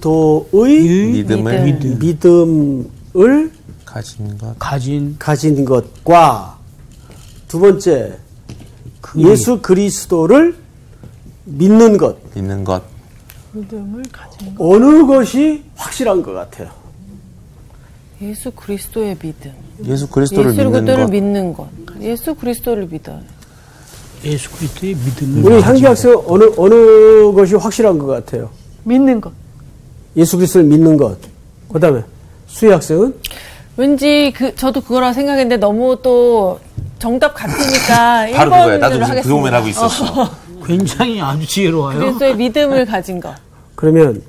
믿음을 1.14 1.64
믿음. 1.64 1.98
믿음을 2.00 3.52
가진 3.84 4.38
것. 4.38 4.56
가진 4.60 5.16
가진 5.18 5.66
것과 5.66 6.60
두 7.48 7.60
번째, 7.60 8.20
예수 9.18 9.60
그리스도를 9.62 10.56
믿는 11.46 11.98
것. 11.98 12.18
믿는 12.36 12.64
것. 12.64 12.84
믿음을 13.54 14.04
가진 14.12 14.54
어느 14.60 15.08
것이 15.08 15.64
확실한 15.76 16.22
것 16.22 16.34
같아요. 16.34 16.70
예수 18.22 18.52
그리스도의 18.52 19.16
믿음. 19.20 19.52
예수 19.86 20.08
그리스도를 20.08 20.52
예수 20.52 20.70
믿는 20.70 20.96
것. 21.04 21.10
믿는 21.12 21.54
것. 21.54 21.68
예수 22.02 22.34
그리스도를 22.34 22.88
믿어요. 22.88 23.20
예수 24.24 24.50
그리스도의 24.52 24.96
믿음을 24.96 25.44
우리 25.46 25.62
가지고 25.62 25.68
향기 25.68 25.86
학생 25.86 26.22
어느 26.26 26.46
어느 26.58 27.32
것이 27.34 27.56
확실한 27.56 28.00
것 28.00 28.08
같아요. 28.08 28.50
믿는 28.84 29.22
것. 29.22 29.32
예수 30.16 30.38
그리스도를 30.38 30.66
믿는 30.68 30.98
것. 30.98 31.18
그다음에 31.72 32.02
수희 32.48 32.72
학생은 32.72 33.14
왠지 33.76 34.34
그 34.36 34.56
저도 34.56 34.82
그거라 34.82 35.14
생각했는데 35.14 35.58
너무 35.58 36.00
또 36.02 36.60
정답 36.98 37.36
같으니까 37.36 38.26
바로 38.34 38.50
그거야. 38.50 38.66
1번으로 38.66 38.80
나도 38.80 38.94
지금 38.96 39.08
하겠습니다. 39.10 39.22
그 39.22 39.30
고민하고 39.30 39.68
있었어. 39.68 40.32
굉장히 40.66 41.22
아주 41.22 41.46
지혜로워요. 41.46 42.00
그리스도의 42.00 42.36
믿음을 42.36 42.86
가진 42.88 43.20
것. 43.22 43.36
그러면 43.76 44.24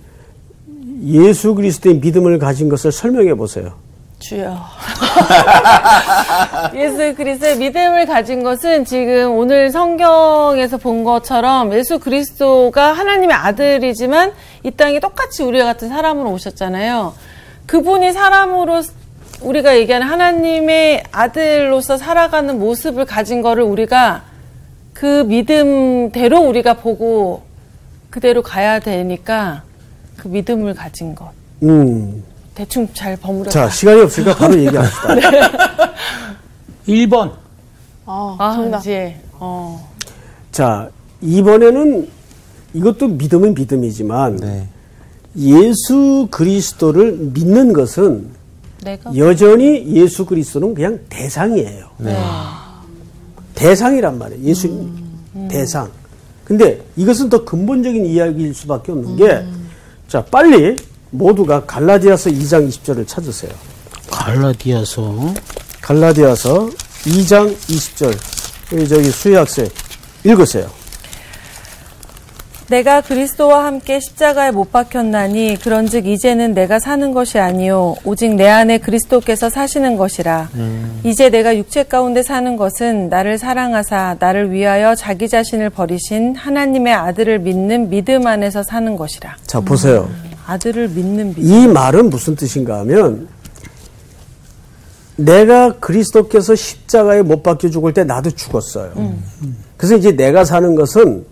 예수 1.05 1.55
그리스도의 1.55 1.96
믿음을 1.96 2.38
가진 2.38 2.68
것을 2.68 2.92
설명해 2.92 3.34
보세요. 3.34 3.74
주여. 4.18 4.59
예수 6.74 7.14
그리스도의 7.14 7.57
믿음을 7.59 8.07
가진 8.07 8.42
것은 8.42 8.84
지금 8.84 9.36
오늘 9.36 9.70
성경에서 9.70 10.78
본 10.78 11.05
것처럼 11.05 11.72
예수 11.72 12.01
그리스도가 12.01 12.92
하나님의 12.92 13.36
아들이지만 13.36 14.32
이 14.64 14.72
땅에 14.72 14.99
똑같이 14.99 15.44
우리와 15.44 15.66
같은 15.66 15.88
사람으로 15.88 16.32
오셨잖아요. 16.32 17.14
그분이 17.66 18.12
사람으로 18.12 18.82
우리가 19.40 19.76
얘기하는 19.76 20.07
하나님의 20.07 21.05
아들로서 21.12 21.96
살아가는 21.96 22.59
모습을 22.59 23.05
가진 23.05 23.40
거를 23.40 23.62
우리가 23.62 24.24
그 24.94 25.22
믿음대로 25.28 26.40
우리가 26.40 26.74
보고 26.74 27.42
그대로 28.11 28.42
가야 28.42 28.80
되니까 28.80 29.62
그 30.18 30.28
믿음을 30.28 30.74
가진 30.74 31.14
것. 31.14 31.30
음. 31.62 32.22
대충 32.54 32.86
잘 32.92 33.16
버무려. 33.16 33.48
자, 33.50 33.68
시간이 33.70 34.00
없으니까 34.02 34.34
바로 34.34 34.58
얘기합시다. 34.58 35.14
1번 36.86 37.32
아, 38.04 38.36
아, 38.38 38.54
정답. 38.54 38.80
이제 38.80 39.16
어. 39.34 39.88
자, 40.50 40.90
이번에는 41.20 42.08
이것도 42.74 43.08
믿음은 43.08 43.54
믿음이지만 43.54 44.36
네. 44.36 44.68
예수 45.36 46.26
그리스도를 46.30 47.12
믿는 47.32 47.72
것은 47.72 48.28
내가 48.82 49.14
여전히 49.16 49.86
예수 49.94 50.26
그리스도는 50.26 50.74
그냥 50.74 50.98
대상이에요. 51.08 51.86
네. 51.98 52.16
대상이란 53.54 54.18
말이에요. 54.18 54.42
예수 54.44 54.88
대상. 55.48 55.88
근데 56.44 56.80
이것은 56.96 57.28
더 57.28 57.44
근본적인 57.44 58.06
이야기일 58.06 58.54
수밖에 58.54 58.92
없는 58.92 59.16
게, 59.16 59.44
자, 60.09 60.24
빨리 60.24 60.74
모두가 61.11 61.66
갈라디아서 61.66 62.30
2장 62.30 62.66
20절을 62.66 63.06
찾으세요. 63.06 63.52
갈라디아서 64.11 65.34
갈라디아서 65.82 66.70
2장 67.04 67.54
20절. 67.54 68.18
여기 68.72 68.88
저기 68.88 69.11
수혜학생 69.11 69.68
읽으세요. 70.24 70.70
내가 72.68 73.00
그리스도와 73.00 73.64
함께 73.64 73.98
십자가에 73.98 74.50
못 74.50 74.70
박혔나니 74.70 75.56
그런즉 75.62 76.06
이제는 76.06 76.52
내가 76.52 76.78
사는 76.78 77.12
것이 77.12 77.38
아니요 77.38 77.94
오직 78.04 78.34
내 78.34 78.46
안에 78.46 78.76
그리스도께서 78.78 79.48
사시는 79.48 79.96
것이라. 79.96 80.50
이제 81.02 81.30
내가 81.30 81.56
육체 81.56 81.84
가운데 81.84 82.22
사는 82.22 82.56
것은 82.56 83.08
나를 83.08 83.38
사랑하사 83.38 84.16
나를 84.18 84.52
위하여 84.52 84.94
자기 84.94 85.28
자신을 85.28 85.70
버리신 85.70 86.36
하나님의 86.36 86.92
아들을 86.92 87.38
믿는 87.38 87.88
믿음 87.88 88.26
안에서 88.26 88.62
사는 88.62 88.96
것이라. 88.96 89.36
자, 89.46 89.60
보세요. 89.60 90.10
아들을 90.46 90.88
믿는 90.88 91.34
믿음. 91.34 91.42
이 91.42 91.66
말은 91.66 92.10
무슨 92.10 92.36
뜻인가 92.36 92.80
하면 92.80 93.28
내가 95.16 95.72
그리스도께서 95.78 96.54
십자가에 96.54 97.22
못 97.22 97.42
박혀 97.42 97.70
죽을 97.70 97.94
때 97.94 98.04
나도 98.04 98.30
죽었어요. 98.30 98.92
그래서 99.78 99.96
이제 99.96 100.12
내가 100.12 100.44
사는 100.44 100.74
것은 100.74 101.24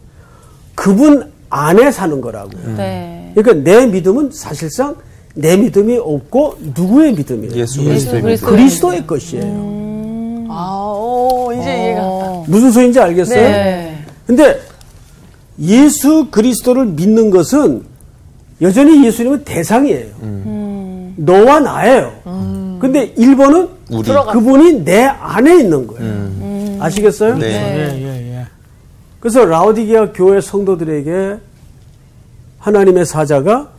그분 0.77 1.33
안에 1.51 1.91
사는 1.91 2.21
거라고요. 2.21 2.77
네. 2.77 3.33
그러니까 3.35 3.69
내 3.69 3.87
믿음은 3.87 4.31
사실상 4.33 4.95
내 5.35 5.57
믿음이 5.57 5.97
없고 5.99 6.59
누구의 6.77 7.13
믿음이에요? 7.15 7.55
예수 7.57 7.83
그리스도의 7.83 8.23
그리스도. 8.23 8.47
그리스도의 8.51 9.07
것이에요. 9.07 10.47
아, 10.49 10.95
오, 10.97 11.53
이제 11.53 11.71
이해가 11.71 12.01
갔다. 12.01 12.43
무슨 12.47 12.71
소리인지 12.71 13.01
알겠어요? 13.01 13.41
네. 13.41 13.99
근데 14.27 14.61
예수 15.61 16.29
그리스도를 16.31 16.87
믿는 16.87 17.31
것은 17.31 17.83
여전히 18.63 19.05
예수님은 19.05 19.45
대상이에요. 19.45 20.07
너와 21.17 21.61
나예요. 21.61 22.13
근데 22.81 23.13
1번은 23.15 23.69
우리. 23.91 24.11
그분이 24.33 24.85
내 24.85 25.05
안에 25.05 25.59
있는 25.61 25.87
거예요. 25.87 26.79
아시겠어요? 26.81 27.39
네. 27.39 27.47
예, 27.47 27.99
예, 27.99 28.03
예. 28.03 28.16
그래서 29.27 29.45
라오디게아 29.45 30.13
교회 30.13 30.41
성도들에게 30.41 31.39
하나님의 32.61 33.05
사자가 33.05 33.71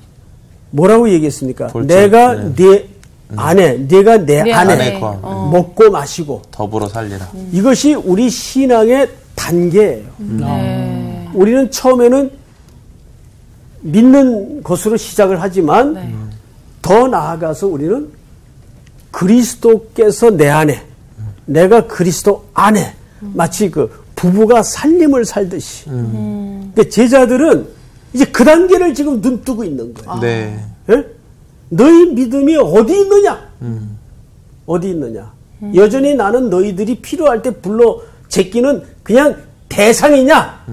뭐라고 0.71 1.07
얘기했습니까? 1.07 1.67
볼자. 1.67 1.95
내가 1.95 2.33
네. 2.35 2.53
네 2.53 2.89
안에, 3.37 3.77
네가 3.87 4.25
내 4.25 4.43
네 4.43 4.51
안에, 4.51 4.73
안에 4.73 4.99
거하고. 4.99 5.49
먹고 5.51 5.89
마시고 5.89 6.41
더불어 6.51 6.89
살리라. 6.89 7.31
이것이 7.53 7.93
우리 7.93 8.29
신앙의 8.29 9.09
단계예요. 9.35 10.09
네. 10.17 11.29
우리는 11.33 11.71
처음에는 11.71 12.29
믿는 13.83 14.63
것으로 14.63 14.97
시작을 14.97 15.41
하지만 15.41 16.29
더 16.81 17.07
나아가서 17.07 17.67
우리는 17.67 18.09
그리스도께서 19.11 20.29
내 20.31 20.49
안에, 20.49 20.83
내가 21.45 21.87
그리스도 21.87 22.43
안에 22.53 22.95
마치 23.21 23.71
그 23.71 24.05
부부가 24.21 24.63
살림을 24.63 25.23
살듯이. 25.23 25.85
그러니까 25.85 26.83
제자들은 26.89 27.67
이제 28.13 28.25
그 28.25 28.43
단계를 28.43 28.93
지금 28.93 29.21
눈 29.21 29.41
뜨고 29.43 29.63
있는 29.63 29.93
거예요. 29.93 30.19
네. 30.19 30.59
예? 30.89 31.05
너희 31.69 32.07
믿음이 32.13 32.57
어디 32.57 32.99
있느냐? 33.01 33.47
어디 34.65 34.89
있느냐? 34.89 35.31
여전히 35.75 36.15
나는 36.15 36.49
너희들이 36.49 36.99
필요할 36.99 37.41
때 37.43 37.51
불러 37.51 38.01
제끼는 38.27 38.83
그냥 39.03 39.35
대상이냐? 39.69 40.65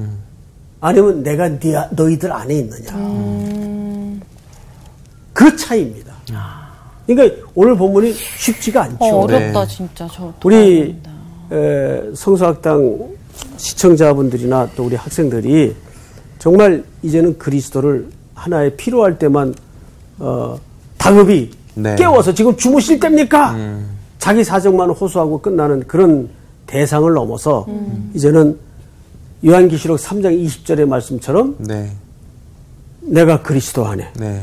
아니면 0.81 1.23
내가 1.23 1.49
네, 1.59 1.77
아- 1.77 1.89
너희들 1.93 2.33
안에 2.33 2.55
있느냐? 2.57 2.93
그 5.35 5.55
차이입니다. 5.57 6.15
그러니까 7.07 7.37
오늘 7.55 7.77
본문이 7.77 8.13
쉽지가 8.39 8.85
않죠. 8.85 8.97
어, 9.05 9.25
어렵다 9.25 9.67
네. 9.67 9.75
진짜 9.77 10.09
저 10.11 10.33
우리 10.43 10.97
에, 11.53 12.01
성서학당 12.15 13.09
시청자분들이나 13.57 14.70
또 14.76 14.85
우리 14.85 14.97
학생들이 14.97 15.74
정말 16.39 16.85
이제는 17.03 17.39
그리스도를 17.39 18.09
하나의 18.35 18.76
필요할 18.76 19.18
때만 19.18 19.55
어, 20.18 20.59
다급이 20.99 21.51
네. 21.74 21.97
깨워서 21.97 22.35
지금 22.35 22.57
주무실 22.57 23.01
때입니까? 23.01 23.57
자기 24.18 24.45
사정만 24.45 24.91
호소하고 24.91 25.41
끝나는 25.41 25.87
그런 25.87 26.28
대상을 26.66 27.12
넘어서 27.12 27.66
이제는 28.14 28.59
요한계시록 29.45 29.99
3장 29.99 30.47
20절의 30.47 30.87
말씀처럼 30.87 31.57
네. 31.59 31.91
내가 33.01 33.43
그리스도 33.43 33.85
안에 33.87 34.09
네. 34.16 34.43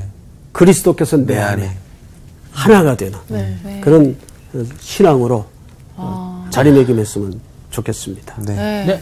그리스도께서 0.52 1.18
내, 1.18 1.36
내 1.36 1.40
안에. 1.40 1.78
하나가 2.52 2.96
되는 2.96 3.18
그런 3.82 4.16
어, 4.54 4.64
신앙으로 4.80 5.46
어, 5.96 6.46
자리매김했으면 6.50 7.40
좋겠습니다. 7.72 8.36
네. 8.40 8.84
네. 8.86 9.02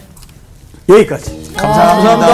여기까지. 0.87 1.53
감사합니다. 1.57 2.27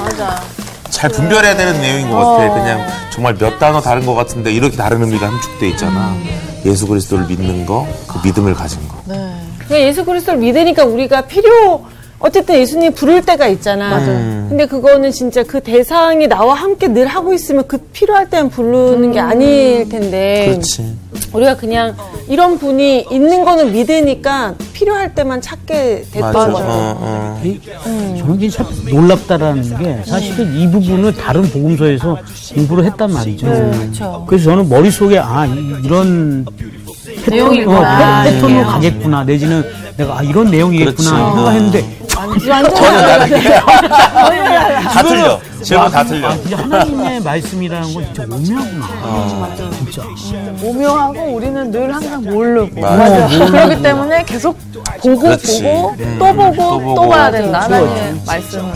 맞아. 0.00 0.42
잘 0.90 1.10
분별해야 1.10 1.56
되는 1.56 1.80
내용인 1.80 2.10
것 2.10 2.16
같아. 2.18 2.54
그냥 2.54 2.86
정말 3.10 3.36
몇 3.36 3.58
단어 3.58 3.80
다른 3.80 4.04
것 4.06 4.14
같은데 4.14 4.50
이렇게 4.52 4.76
다른 4.76 5.02
의미가 5.02 5.26
함축돼 5.28 5.68
있잖아. 5.70 6.16
예수 6.64 6.86
그리스도를 6.86 7.26
믿는 7.26 7.66
거, 7.66 7.86
그 8.08 8.26
믿음을 8.26 8.54
가진 8.54 8.86
거. 8.88 8.96
그냥 9.04 9.82
예수 9.82 10.04
그리스도를 10.04 10.40
믿으니까 10.40 10.84
우리가 10.84 11.22
필요 11.22 11.84
어쨌든 12.20 12.54
예수님 12.56 12.92
부를 12.94 13.20
때가 13.22 13.46
있잖아. 13.48 13.98
근데 14.48 14.66
그거는 14.66 15.10
진짜 15.10 15.42
그 15.42 15.60
대상이 15.60 16.26
나와 16.26 16.54
함께 16.54 16.88
늘 16.88 17.06
하고 17.06 17.34
있으면 17.34 17.64
그 17.66 17.78
필요할 17.92 18.30
때만 18.30 18.50
부르는 18.50 19.12
게 19.12 19.20
아닐 19.20 19.88
텐데. 19.88 20.46
그렇지. 20.48 20.94
우리가 21.32 21.56
그냥 21.56 21.94
이런 22.28 22.58
분이 22.58 23.06
있는 23.10 23.44
거는 23.44 23.72
믿으니까 23.72 24.54
필요할 24.72 25.14
때만 25.14 25.40
찾게 25.40 26.04
됐던 26.12 26.32
맞아. 26.32 26.52
거죠. 26.52 26.64
어, 26.64 26.96
어. 27.00 27.40
이- 27.44 27.60
저는 28.18 28.36
이게 28.36 28.48
참 28.48 28.66
놀랍다라는 28.90 29.78
게 29.78 30.02
사실은 30.06 30.54
이 30.56 30.70
부분을 30.70 31.14
다른 31.14 31.42
복음서에서 31.42 32.18
공부를 32.54 32.84
했단 32.86 33.12
말이죠. 33.12 33.46
그렇죠. 33.46 34.24
그래서 34.28 34.44
저는 34.50 34.68
머릿속에 34.68 35.18
아 35.18 35.44
이- 35.46 35.74
이런 35.84 36.46
내용이 37.28 37.58
패턴, 37.60 37.74
어. 37.76 37.80
패- 38.24 38.30
패턴으로 38.32 38.50
이게요. 38.60 38.66
가겠구나 38.66 39.24
내지는 39.24 39.64
내가 39.96 40.18
아 40.18 40.22
이런 40.22 40.50
내용이겠구나 40.50 40.94
그렇지. 40.94 41.34
생각했는데 41.34 42.03
완전 42.48 42.74
다 42.74 43.26
틀려. 45.02 45.40
제목 45.64 45.90
다 45.90 46.04
틀려. 46.04 46.28
아, 46.28 46.36
진짜 46.36 46.56
하나님의 46.58 47.20
말씀이라는 47.22 47.94
건 47.94 48.04
진짜 48.04 48.22
오묘하구나. 48.24 48.86
어. 49.02 49.54
진짜. 49.56 50.02
오묘하고 50.62 51.20
우리는 51.34 51.70
늘 51.70 51.94
항상 51.94 52.22
모르고. 52.22 52.80
맞아. 52.80 53.28
그렇기 53.28 53.82
때문에 53.82 54.24
계속 54.24 54.56
보고 55.02 55.18
그렇지. 55.20 55.62
보고 55.62 55.94
음. 55.98 56.16
또 56.18 56.26
보고 56.34 56.54
또 56.54 56.70
또, 56.70 56.78
보고. 56.80 57.08
봐야 57.08 57.30
된다. 57.30 57.60
하나님의 57.62 58.14
말씀을. 58.26 58.72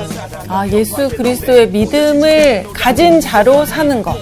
아, 0.49 0.66
예수 0.68 1.09
그리스도의 1.11 1.68
믿음을 1.68 2.66
가진 2.72 3.20
자로 3.20 3.64
사는 3.66 4.03
것. 4.03 4.16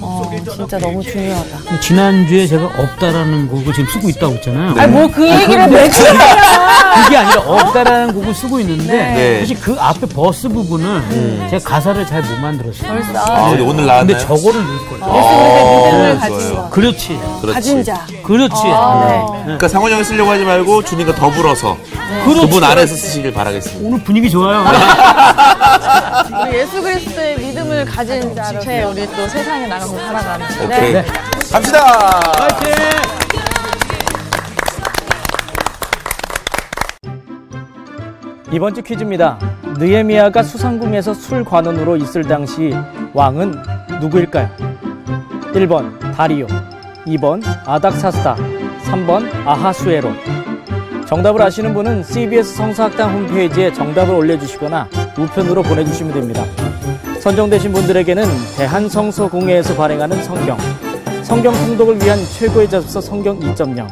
어, 0.00 0.30
진짜 0.54 0.78
너무 0.78 1.02
중요하다. 1.02 1.80
지난주에 1.80 2.46
제가 2.46 2.66
없다라는 2.66 3.48
곡을 3.48 3.72
지금 3.72 3.88
쓰고 3.90 4.08
있다고 4.10 4.34
했잖아요. 4.34 4.74
아니, 4.76 4.92
뭐 4.92 5.06
그 5.08 5.26
얘기를 5.28 5.66
왜 5.70 5.88
그게 5.88 7.16
아니라 7.16 7.40
없다라는 7.46 8.14
곡을 8.14 8.34
쓰고 8.34 8.58
있는데 8.60 8.92
네. 8.92 9.40
사실 9.40 9.58
그 9.60 9.76
앞에 9.78 10.06
verse 10.06 10.48
부분을 10.48 11.02
제가 11.50 11.62
가사를 11.76 12.06
잘 12.06 12.22
못 12.22 12.38
만들었어요. 12.40 12.90
아, 13.16 13.50
근데 13.50 13.62
오늘 13.62 13.76
근데 13.76 13.86
나왔나요? 13.86 14.18
저거를 14.18 14.64
넣을 14.64 14.78
거예요. 14.88 15.14
예수님의 15.18 15.84
믿음을 15.84 16.10
어, 16.10 16.18
가진. 16.18 16.54
것. 16.54 16.70
그렇지. 16.70 17.20
그렇지. 17.42 17.52
가진 17.54 17.84
자. 17.84 18.06
그렇지. 18.24 18.62
그러니까 19.44 19.68
상원 19.68 19.92
형이 19.92 20.02
쓰려고 20.04 20.30
하지 20.30 20.44
말고 20.44 20.82
주님과 20.84 21.14
더불어서 21.16 21.76
그분 22.24 22.64
안에서 22.64 22.94
쓰시길 22.94 23.34
바라겠습니다. 23.34 23.86
오늘 23.86 24.02
분위기 24.02 24.30
좋아요. 24.30 24.64
우리 26.48 26.56
예수 26.58 26.80
그리스도의 26.80 27.36
믿음을 27.40 27.84
가진 27.84 28.34
자로 28.34 28.58
제 28.60 28.82
우리 28.84 29.06
또 29.14 29.28
세상에 29.28 29.66
나가서 29.66 29.98
살아가는. 29.98 30.46
오케이. 30.64 30.92
네. 30.94 31.04
갑시다. 31.52 32.20
파이팅! 32.38 33.45
이번 38.56 38.72
주 38.72 38.80
퀴즈입니다. 38.80 39.38
느헤미야가 39.78 40.42
수상궁에서 40.42 41.12
술 41.12 41.44
관원으로 41.44 41.94
있을 41.98 42.22
당시 42.22 42.72
왕은 43.12 43.54
누구일까요? 44.00 44.48
1번 45.52 46.00
다리오, 46.14 46.46
2번 47.06 47.42
아닥사스다, 47.66 48.34
3번 48.84 49.28
아하수에로. 49.46 50.08
정답을 51.06 51.42
아시는 51.42 51.74
분은 51.74 52.02
CBS 52.02 52.56
성서학당 52.56 53.12
홈페이지에 53.12 53.74
정답을 53.74 54.14
올려주시거나 54.14 54.88
우편으로 55.18 55.62
보내주시면 55.62 56.14
됩니다. 56.14 56.42
선정되신 57.20 57.74
분들에게는 57.74 58.24
대한성서공회에서 58.56 59.76
발행하는 59.76 60.22
성경, 60.22 60.56
성경 61.22 61.52
통독을 61.52 62.02
위한 62.02 62.18
최고의 62.24 62.70
잡서 62.70 63.02
성경 63.02 63.38
2.0, 63.38 63.86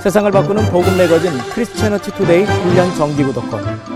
세상을 0.00 0.30
바꾸는 0.30 0.70
복음 0.70 0.96
매거진 0.96 1.36
Christianity 1.52 2.12
Today 2.12 2.46
1년 2.46 2.96
정기 2.96 3.24
구독권, 3.24 3.95